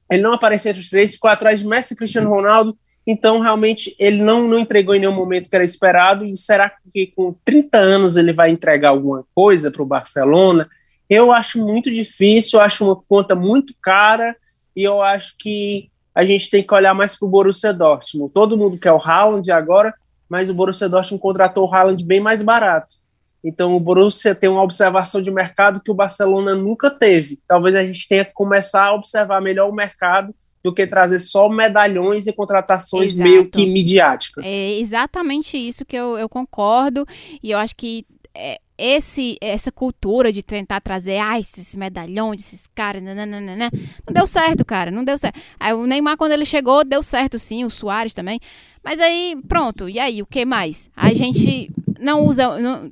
Ele 0.10 0.22
não 0.24 0.34
apareceu 0.34 0.72
entre 0.72 0.82
os 0.82 0.90
três, 0.90 1.14
ficou 1.14 1.30
atrás 1.30 1.60
de 1.60 1.68
Messi 1.68 1.94
e 1.94 1.98
Cristiano 1.98 2.32
Ronaldo. 2.32 2.76
Então, 3.06 3.40
realmente, 3.40 3.96
ele 4.00 4.18
não, 4.18 4.48
não 4.48 4.58
entregou 4.58 4.96
em 4.96 5.00
nenhum 5.00 5.14
momento 5.14 5.48
que 5.48 5.56
era 5.56 5.64
esperado. 5.64 6.26
E 6.26 6.36
será 6.36 6.72
que 6.92 7.14
com 7.16 7.36
30 7.46 7.78
anos 7.78 8.16
ele 8.16 8.34
vai 8.34 8.50
entregar 8.50 8.90
alguma 8.90 9.24
coisa 9.36 9.70
para 9.70 9.84
o 9.84 9.86
Barcelona? 9.86 10.68
Eu 11.10 11.32
acho 11.32 11.64
muito 11.64 11.92
difícil, 11.92 12.60
eu 12.60 12.66
acho 12.66 12.84
uma 12.84 12.96
conta 12.96 13.36
muito 13.36 13.74
cara. 13.82 14.36
E 14.76 14.84
eu 14.84 15.02
acho 15.02 15.36
que 15.38 15.90
a 16.14 16.26
gente 16.26 16.50
tem 16.50 16.64
que 16.64 16.74
olhar 16.74 16.94
mais 16.94 17.16
para 17.16 17.26
o 17.26 17.30
Borussia 17.30 17.74
Dortmund. 17.74 18.32
Todo 18.34 18.58
mundo 18.58 18.78
quer 18.78 18.92
o 18.92 19.02
Haaland 19.02 19.52
agora, 19.52 19.94
mas 20.30 20.50
o 20.50 20.54
Borussia 20.54 20.90
Dortmund 20.90 21.22
contratou 21.22 21.68
o 21.68 21.74
Haaland 21.74 22.04
bem 22.04 22.20
mais 22.20 22.42
barato. 22.42 22.96
Então 23.44 23.76
o 23.76 23.80
Borussia 23.80 24.34
tem 24.34 24.50
uma 24.50 24.64
observação 24.64 25.22
de 25.22 25.30
mercado 25.30 25.82
que 25.82 25.92
o 25.92 25.96
Barcelona 25.96 26.56
nunca 26.56 26.90
teve. 26.90 27.40
Talvez 27.48 27.76
a 27.76 27.86
gente 27.86 28.08
tenha 28.08 28.26
que 28.26 28.34
começar 28.34 28.86
a 28.86 28.96
observar 28.96 29.40
melhor 29.40 29.70
o 29.70 29.76
mercado 29.76 30.34
do 30.64 30.74
que 30.74 30.88
trazer 30.88 31.20
só 31.20 31.48
medalhões 31.48 32.26
e 32.26 32.34
contratações 32.34 33.12
Exato. 33.12 33.24
meio 33.24 33.48
que 33.48 33.68
midiáticas. 33.68 34.48
É 34.48 34.80
exatamente 34.80 35.56
isso 35.56 35.86
que 35.86 35.96
eu, 35.96 36.18
eu 36.18 36.28
concordo. 36.28 37.06
E 37.44 37.52
eu 37.52 37.60
acho 37.60 37.76
que 37.76 38.04
é, 38.36 38.60
esse 38.78 39.38
essa 39.40 39.72
cultura 39.72 40.32
de 40.32 40.44
tentar 40.44 40.82
trazer 40.82 41.18
ah, 41.18 41.40
esses 41.40 41.76
medalhões, 41.76 42.42
esses 42.42 42.68
caras, 42.68 43.02
nananana, 43.02 43.70
não 44.06 44.14
deu 44.14 44.28
certo, 44.28 44.66
cara, 44.66 44.92
não 44.92 45.04
deu 45.04 45.18
certo. 45.18 45.40
Aí 45.60 45.74
o 45.74 45.88
Neymar 45.88 46.18
quando 46.18 46.34
ele 46.34 46.46
chegou 46.46 46.84
deu 46.84 47.02
certo 47.02 47.40
sim, 47.40 47.64
o 47.64 47.70
Soares 47.70 48.14
também. 48.14 48.40
Mas 48.84 49.00
aí, 49.00 49.36
pronto, 49.48 49.90
e 49.90 49.98
aí, 49.98 50.22
o 50.22 50.26
que 50.28 50.46
mais? 50.46 50.90
A 50.96 51.12
gente 51.12 51.70
não 52.00 52.26
usa 52.26 52.60
não, 52.60 52.92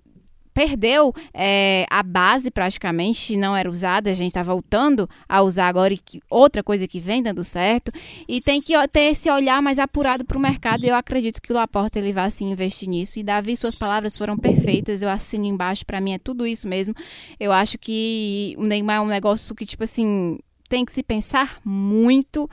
perdeu 0.54 1.13
é, 1.34 1.86
a 1.89 2.04
base 2.04 2.52
praticamente, 2.52 3.36
não 3.36 3.56
era 3.56 3.70
usada, 3.70 4.10
a 4.10 4.13
gente 4.13 4.28
está 4.28 4.44
voltando 4.44 5.10
a 5.28 5.42
usar 5.42 5.68
agora 5.68 5.94
e 5.94 5.98
que, 5.98 6.22
outra 6.30 6.63
coisa 6.63 6.88
que 6.88 7.00
vem 7.00 7.24
dando 7.24 7.44
certo, 7.44 7.92
e 8.30 8.42
tem 8.42 8.60
que 8.60 8.74
ter 8.89 9.12
esse 9.12 9.30
olhar 9.30 9.62
mais 9.62 9.80
apurado 9.80 10.26
para 10.26 10.38
o 10.38 10.42
mercado, 10.42 10.84
e 10.84 10.88
eu 10.88 10.96
acredito 10.96 11.42
que 11.42 11.52
o 11.52 11.56
Laporta 11.56 12.00
ele 12.00 12.13
vai 12.13 12.26
assim 12.26 12.52
investir 12.52 12.88
nisso, 12.88 13.20
e 13.20 13.24
Davi, 13.24 13.58
suas 13.58 13.78
palavras 13.78 14.18
foram 14.18 14.38
perfeitas, 14.38 15.02
eu 15.02 15.10
assino 15.10 15.46
embaixo, 15.46 15.86
para 15.86 16.00
mim 16.00 16.13
é 16.13 16.20
tudo 16.20 16.46
isso 16.46 16.68
mesmo, 16.68 16.94
eu 17.39 17.52
acho 17.52 17.78
que 17.78 18.56
o 18.58 18.63
Neymar 18.63 18.98
é 18.98 19.02
um 19.02 19.08
negócio 19.08 19.56
que, 19.56 19.66
tipo 19.66 19.84
assim, 19.84 20.38
tem 20.70 20.86
que 20.86 20.92
se 20.92 21.04
pensar 21.04 21.60
muito, 21.63 22.50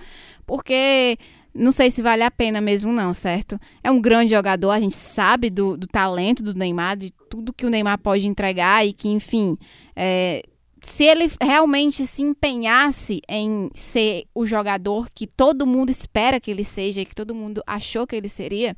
porque 0.46 1.18
não 1.54 1.72
sei 1.72 1.90
se 1.90 2.00
vale 2.00 2.22
a 2.22 2.30
pena 2.30 2.60
mesmo, 2.60 2.92
não, 2.92 3.12
certo? 3.12 3.58
É 3.82 3.90
um 3.90 4.00
grande 4.00 4.30
jogador, 4.32 4.70
a 4.70 4.80
gente 4.80 4.94
sabe 4.94 5.50
do, 5.50 5.76
do 5.76 5.86
talento 5.86 6.42
do 6.42 6.54
Neymar, 6.54 6.96
de 6.96 7.12
tudo 7.28 7.52
que 7.52 7.66
o 7.66 7.70
Neymar 7.70 7.98
pode 7.98 8.26
entregar 8.26 8.86
e 8.86 8.92
que, 8.92 9.08
enfim, 9.08 9.58
é, 9.96 10.42
se 10.82 11.04
ele 11.04 11.30
realmente 11.40 12.06
se 12.06 12.22
empenhasse 12.22 13.20
em 13.28 13.70
ser 13.74 14.24
o 14.34 14.46
jogador 14.46 15.08
que 15.14 15.26
todo 15.26 15.66
mundo 15.66 15.90
espera 15.90 16.40
que 16.40 16.50
ele 16.50 16.64
seja, 16.64 17.04
que 17.04 17.14
todo 17.14 17.34
mundo 17.34 17.62
achou 17.66 18.06
que 18.06 18.16
ele 18.16 18.28
seria, 18.28 18.76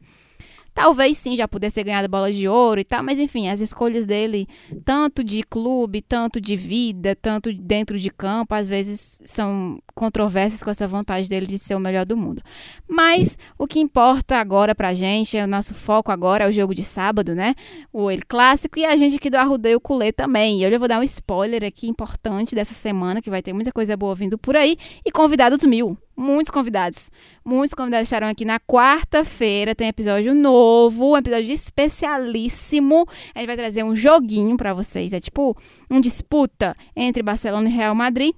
Talvez 0.75 1.19
sim 1.19 1.37
já 1.37 1.47
pudesse 1.47 1.75
ter 1.75 1.85
ganhado 1.85 2.09
bola 2.09 2.33
de 2.33 2.49
ouro 2.49 2.81
e 2.81 2.85
tal, 2.85 3.03
mas 3.03 3.19
enfim, 3.19 3.49
as 3.49 3.61
escolhas 3.61 4.07
dele, 4.07 4.49
tanto 4.85 5.23
de 5.23 5.43
clube, 5.43 6.01
tanto 6.01 6.41
de 6.41 6.57
vida, 6.57 7.15
tanto 7.15 7.53
dentro 7.53 7.99
de 7.99 8.11
campo, 8.11 8.55
às 8.55 8.67
vezes 8.67 9.21
são 9.23 9.79
controversas 9.95 10.63
com 10.63 10.71
essa 10.71 10.87
vontade 10.87 11.29
dele 11.29 11.47
de 11.47 11.59
ser 11.59 11.75
o 11.75 11.81
melhor 11.81 12.05
do 12.05 12.17
mundo. 12.17 12.43
Mas 12.89 13.39
o 13.59 13.67
que 13.67 13.81
importa 13.81 14.37
agora 14.37 14.75
pra 14.75 14.95
gente, 14.95 15.37
é 15.37 15.45
o 15.45 15.49
nosso 15.49 15.75
foco 15.75 16.11
agora 16.11 16.45
é 16.45 16.49
o 16.49 16.53
jogo 16.53 16.75
de 16.75 16.83
sábado, 16.83 17.35
né? 17.35 17.55
O 17.93 18.11
El 18.11 18.21
Clássico 18.27 18.79
e 18.79 18.85
a 18.85 18.97
gente 18.97 19.17
aqui 19.17 19.31
do 19.31 19.37
Arrudeio 19.37 19.81
Culê 19.81 20.13
também. 20.13 20.61
E 20.61 20.65
eu 20.65 20.71
já 20.71 20.79
vou 20.79 20.89
dar 20.89 21.01
um 21.01 21.05
spoiler 21.05 21.65
aqui 21.65 21.89
importante 21.89 22.55
dessa 22.55 22.75
semana, 22.75 23.23
que 23.23 23.31
vai 23.31 23.43
ter 23.43 23.53
muita 23.53 23.73
coisa 23.73 23.97
boa 23.97 24.15
vindo 24.15 24.39
por 24.39 24.57
aí, 24.57 24.77
e 25.05 25.11
convidados 25.11 25.65
mil 25.65 25.97
muitos 26.17 26.51
convidados. 26.51 27.11
Muitos 27.45 27.75
convidados 27.75 28.07
estarão 28.07 28.29
aqui 28.29 28.45
na 28.45 28.61
quarta-feira. 28.61 29.75
Tem 29.75 29.89
episódio 29.89 30.35
novo, 30.35 31.13
um 31.13 31.17
episódio 31.17 31.53
especialíssimo. 31.53 33.07
A 33.35 33.41
gente 33.41 33.47
vai 33.47 33.57
trazer 33.57 33.83
um 33.83 33.97
joguinho 33.97 34.57
para 34.57 34.73
vocês. 34.73 35.13
É 35.13 35.21
tipo 35.21 35.57
um 35.91 36.01
disputa 36.01 36.77
entre 36.95 37.23
Barcelona 37.23 37.69
e 37.69 37.73
Real 37.73 37.95
Madrid 37.95 38.35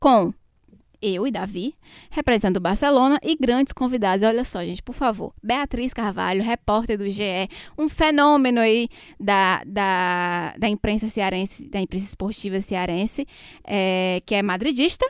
com 0.00 0.32
eu 1.00 1.26
e 1.26 1.30
Davi, 1.30 1.74
representando 2.10 2.56
o 2.56 2.60
Barcelona, 2.60 3.18
e 3.22 3.36
grandes 3.36 3.72
convidados. 3.72 4.26
Olha 4.26 4.44
só, 4.44 4.64
gente, 4.64 4.82
por 4.82 4.94
favor. 4.94 5.32
Beatriz 5.42 5.92
Carvalho, 5.92 6.42
repórter 6.42 6.98
do 6.98 7.08
GE, 7.08 7.48
um 7.76 7.88
fenômeno 7.88 8.60
aí 8.60 8.88
da, 9.18 9.62
da, 9.64 10.54
da 10.58 10.68
imprensa 10.68 11.08
cearense, 11.08 11.68
da 11.68 11.80
imprensa 11.80 12.06
esportiva 12.06 12.60
cearense, 12.60 13.26
é, 13.64 14.22
que 14.26 14.34
é 14.34 14.42
madridista, 14.42 15.06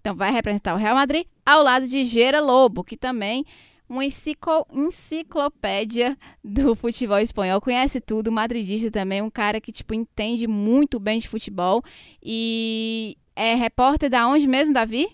então 0.00 0.14
vai 0.14 0.30
representar 0.30 0.72
o 0.72 0.78
Real 0.78 0.94
Madrid 0.94 1.26
ao 1.44 1.62
lado 1.62 1.88
de 1.88 2.04
Gera 2.04 2.40
Lobo, 2.40 2.84
que 2.84 2.96
também 2.96 3.44
uma 3.88 4.04
enciclopédia 4.04 6.18
do 6.42 6.74
futebol 6.74 7.18
espanhol, 7.18 7.60
conhece 7.60 8.00
tudo, 8.00 8.32
madridista 8.32 8.90
também, 8.90 9.22
um 9.22 9.30
cara 9.30 9.60
que 9.60 9.70
tipo 9.70 9.94
entende 9.94 10.46
muito 10.46 10.98
bem 10.98 11.18
de 11.18 11.28
futebol 11.28 11.82
e 12.22 13.16
é 13.34 13.54
repórter 13.54 14.10
da 14.10 14.26
onde 14.26 14.46
mesmo, 14.46 14.74
Davi? 14.74 15.08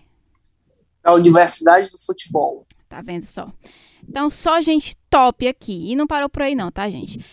Da 1.02 1.14
Universidade 1.14 1.90
do 1.90 1.98
Futebol. 1.98 2.66
Tá 2.88 3.00
vendo 3.04 3.24
só? 3.24 3.50
Então 4.08 4.30
só 4.30 4.60
gente 4.60 4.96
top 5.10 5.46
aqui 5.46 5.90
e 5.90 5.96
não 5.96 6.06
parou 6.06 6.28
por 6.28 6.42
aí 6.42 6.54
não, 6.54 6.70
tá, 6.70 6.88
gente? 6.88 7.24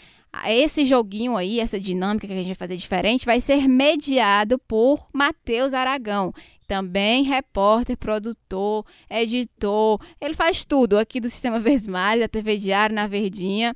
Esse 0.47 0.85
joguinho 0.85 1.35
aí, 1.35 1.59
essa 1.59 1.79
dinâmica 1.79 2.27
que 2.27 2.33
a 2.33 2.35
gente 2.35 2.47
vai 2.47 2.55
fazer 2.55 2.77
diferente, 2.77 3.25
vai 3.25 3.41
ser 3.41 3.67
mediado 3.67 4.59
por 4.59 5.07
Matheus 5.13 5.73
Aragão, 5.73 6.33
também 6.67 7.23
repórter, 7.23 7.97
produtor, 7.97 8.85
editor, 9.09 9.99
ele 10.21 10.33
faz 10.33 10.63
tudo 10.63 10.97
aqui 10.97 11.19
do 11.19 11.29
Sistema 11.29 11.57
Vesmar, 11.59 12.19
da 12.19 12.27
TV 12.27 12.57
Diário, 12.57 12.95
na 12.95 13.07
Verdinha. 13.07 13.75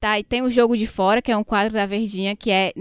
Tá, 0.00 0.18
e 0.18 0.24
tem 0.24 0.40
o 0.40 0.50
Jogo 0.50 0.78
de 0.78 0.86
Fora, 0.86 1.20
que 1.20 1.30
é 1.30 1.36
um 1.36 1.44
quadro 1.44 1.74
da 1.74 1.84
Verdinha, 1.84 2.34
que 2.34 2.50
é 2.50 2.72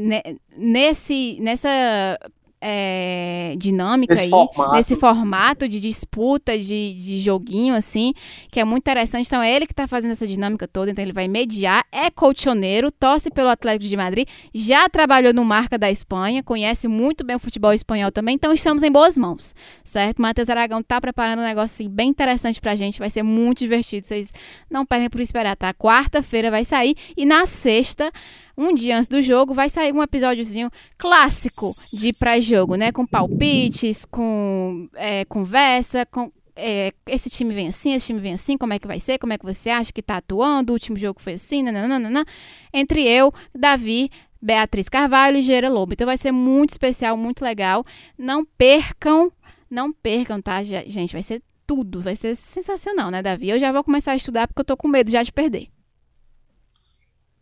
nesse, 0.56 1.38
nessa 1.42 2.18
é, 2.62 3.54
dinâmica 3.58 4.14
Esse 4.14 4.26
aí, 4.26 4.30
formato. 4.30 4.74
nesse 4.74 4.96
formato 4.96 5.68
de 5.68 5.80
disputa, 5.80 6.58
de, 6.58 6.94
de 6.94 7.18
joguinho, 7.20 7.74
assim, 7.74 8.14
que 8.52 8.60
é 8.60 8.66
muito 8.66 8.84
interessante. 8.84 9.28
Então, 9.28 9.42
é 9.42 9.54
ele 9.54 9.66
que 9.66 9.74
está 9.74 9.88
fazendo 9.88 10.12
essa 10.12 10.28
dinâmica 10.28 10.68
toda, 10.68 10.92
então 10.92 11.04
ele 11.04 11.14
vai 11.14 11.28
mediar, 11.28 11.86
é 11.92 12.10
colchoneiro, 12.10 12.92
torce 12.92 13.30
pelo 13.32 13.50
Atlético 13.50 13.88
de 13.88 13.98
Madrid, 13.98 14.28
já 14.54 14.90
trabalhou 14.90 15.34
no 15.34 15.46
Marca 15.46 15.78
da 15.78 15.90
Espanha, 15.90 16.44
conhece 16.44 16.88
muito 16.88 17.24
bem 17.24 17.36
o 17.36 17.40
futebol 17.40 17.74
espanhol 17.74 18.12
também, 18.12 18.36
então 18.36 18.54
estamos 18.54 18.84
em 18.84 18.92
boas 18.92 19.18
mãos, 19.18 19.56
certo? 19.84 20.22
Matheus 20.22 20.50
Aragão 20.50 20.80
está 20.80 21.00
preparando 21.00 21.40
um 21.40 21.44
negócio 21.44 21.76
assim, 21.76 21.90
bem 21.90 22.10
interessante 22.10 22.60
pra 22.60 22.76
gente, 22.76 23.00
vai 23.00 23.10
ser 23.10 23.24
muito 23.24 23.60
divertido, 23.60 24.06
vocês 24.06 24.32
não 24.70 24.86
perdem 24.86 25.10
por 25.10 25.22
esperar, 25.22 25.56
tá? 25.56 25.74
Quarta-feira 25.74 26.52
vai 26.52 26.66
sair 26.66 26.96
e 27.16 27.26
na 27.26 27.46
sexta 27.46 28.12
um 28.60 28.74
dia 28.74 28.98
antes 28.98 29.08
do 29.08 29.22
jogo, 29.22 29.54
vai 29.54 29.70
sair 29.70 29.94
um 29.94 30.04
episódiozinho 30.04 30.70
clássico 30.98 31.66
de 31.94 32.12
pré-jogo, 32.20 32.76
né? 32.76 32.92
Com 32.92 33.08
palpites, 33.08 34.04
com 34.04 34.90
é, 34.96 35.24
conversa, 35.26 36.06
com 36.06 36.30
é, 36.58 36.94
esse 37.08 37.30
time 37.30 37.54
vem 37.54 37.70
assim, 37.70 37.94
esse 37.94 38.08
time 38.08 38.20
vem 38.20 38.34
assim, 38.34 38.58
como 38.58 38.74
é 38.74 38.80
que 38.80 38.86
vai 38.86 39.00
ser, 39.00 39.18
como 39.18 39.32
é 39.32 39.38
que 39.38 39.46
você 39.46 39.70
acha 39.70 39.94
que 39.94 40.02
tá 40.02 40.18
atuando, 40.18 40.72
o 40.72 40.76
último 40.76 40.98
jogo 40.98 41.22
foi 41.22 41.36
assim, 41.36 41.64
nananana, 41.64 42.26
entre 42.74 43.08
eu, 43.08 43.34
Davi, 43.56 44.12
Beatriz 44.42 44.90
Carvalho 44.90 45.38
e 45.38 45.42
Gera 45.42 45.70
Lobo. 45.70 45.94
Então 45.94 46.06
vai 46.06 46.18
ser 46.18 46.34
muito 46.34 46.72
especial, 46.72 47.16
muito 47.16 47.44
legal. 47.44 47.86
Não 48.18 48.46
percam, 48.46 49.32
não 49.70 49.92
percam, 49.92 50.42
tá, 50.42 50.62
gente? 50.64 51.14
Vai 51.14 51.24
ser 51.24 51.42
tudo. 51.66 52.02
Vai 52.02 52.16
ser 52.16 52.36
sensacional, 52.36 53.10
né, 53.12 53.22
Davi? 53.22 53.50
Eu 53.50 53.60
já 53.60 53.72
vou 53.72 53.84
começar 53.84 54.14
a 54.14 54.16
estudar 54.16 54.48
porque 54.48 54.62
eu 54.62 54.66
tô 54.66 54.76
com 54.76 54.88
medo 54.88 55.10
já 55.12 55.24
de 55.24 55.32
perder. 55.32 55.70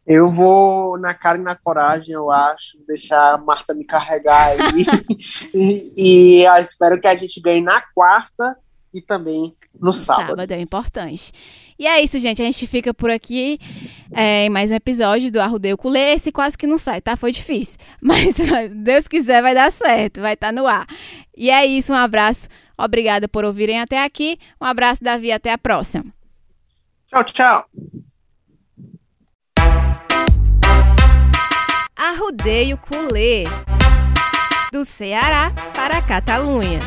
Eu 0.07 0.27
vou 0.27 0.97
na 0.97 1.13
cara 1.13 1.37
e 1.37 1.41
na 1.41 1.53
coragem, 1.53 2.13
eu 2.13 2.31
acho, 2.31 2.77
deixar 2.87 3.33
a 3.33 3.37
Marta 3.37 3.75
me 3.75 3.83
carregar 3.83 4.51
aí. 4.51 4.85
e, 5.53 6.39
e 6.41 6.45
eu 6.45 6.55
espero 6.55 6.99
que 6.99 7.07
a 7.07 7.15
gente 7.15 7.41
ganhe 7.41 7.61
na 7.61 7.81
quarta 7.93 8.57
e 8.93 9.01
também 9.01 9.53
no 9.79 9.91
sábado. 9.91 10.29
Sábado 10.29 10.51
é 10.53 10.61
importante. 10.61 11.33
E 11.79 11.85
é 11.85 12.01
isso, 12.01 12.17
gente. 12.17 12.41
A 12.41 12.45
gente 12.45 12.65
fica 12.65 12.93
por 12.93 13.11
aqui 13.11 13.59
é, 14.11 14.45
em 14.45 14.49
mais 14.49 14.71
um 14.71 14.75
episódio 14.75 15.31
do 15.31 15.39
Arrudeio 15.39 15.77
Culê. 15.77 16.13
Esse 16.13 16.31
quase 16.31 16.57
que 16.57 16.65
não 16.65 16.77
sai, 16.77 17.01
tá? 17.01 17.15
Foi 17.15 17.31
difícil. 17.31 17.77
Mas 18.01 18.35
Deus 18.73 19.07
quiser, 19.07 19.41
vai 19.41 19.53
dar 19.53 19.71
certo. 19.71 20.21
Vai 20.21 20.33
estar 20.33 20.47
tá 20.47 20.51
no 20.53 20.65
ar. 20.65 20.87
E 21.35 21.51
é 21.51 21.65
isso. 21.65 21.91
Um 21.91 21.95
abraço. 21.95 22.47
Obrigada 22.77 23.27
por 23.27 23.43
ouvirem 23.45 23.79
até 23.79 24.03
aqui. 24.03 24.39
Um 24.59 24.65
abraço, 24.65 25.03
Davi. 25.03 25.31
Até 25.31 25.51
a 25.51 25.57
próxima. 25.57 26.05
Tchau, 27.07 27.23
tchau. 27.25 27.65
Arrudeio 31.97 32.77
Culê. 32.77 33.43
Do 34.71 34.85
Ceará 34.85 35.51
para 35.73 35.97
a 35.97 36.01
Catalunha. 36.01 36.79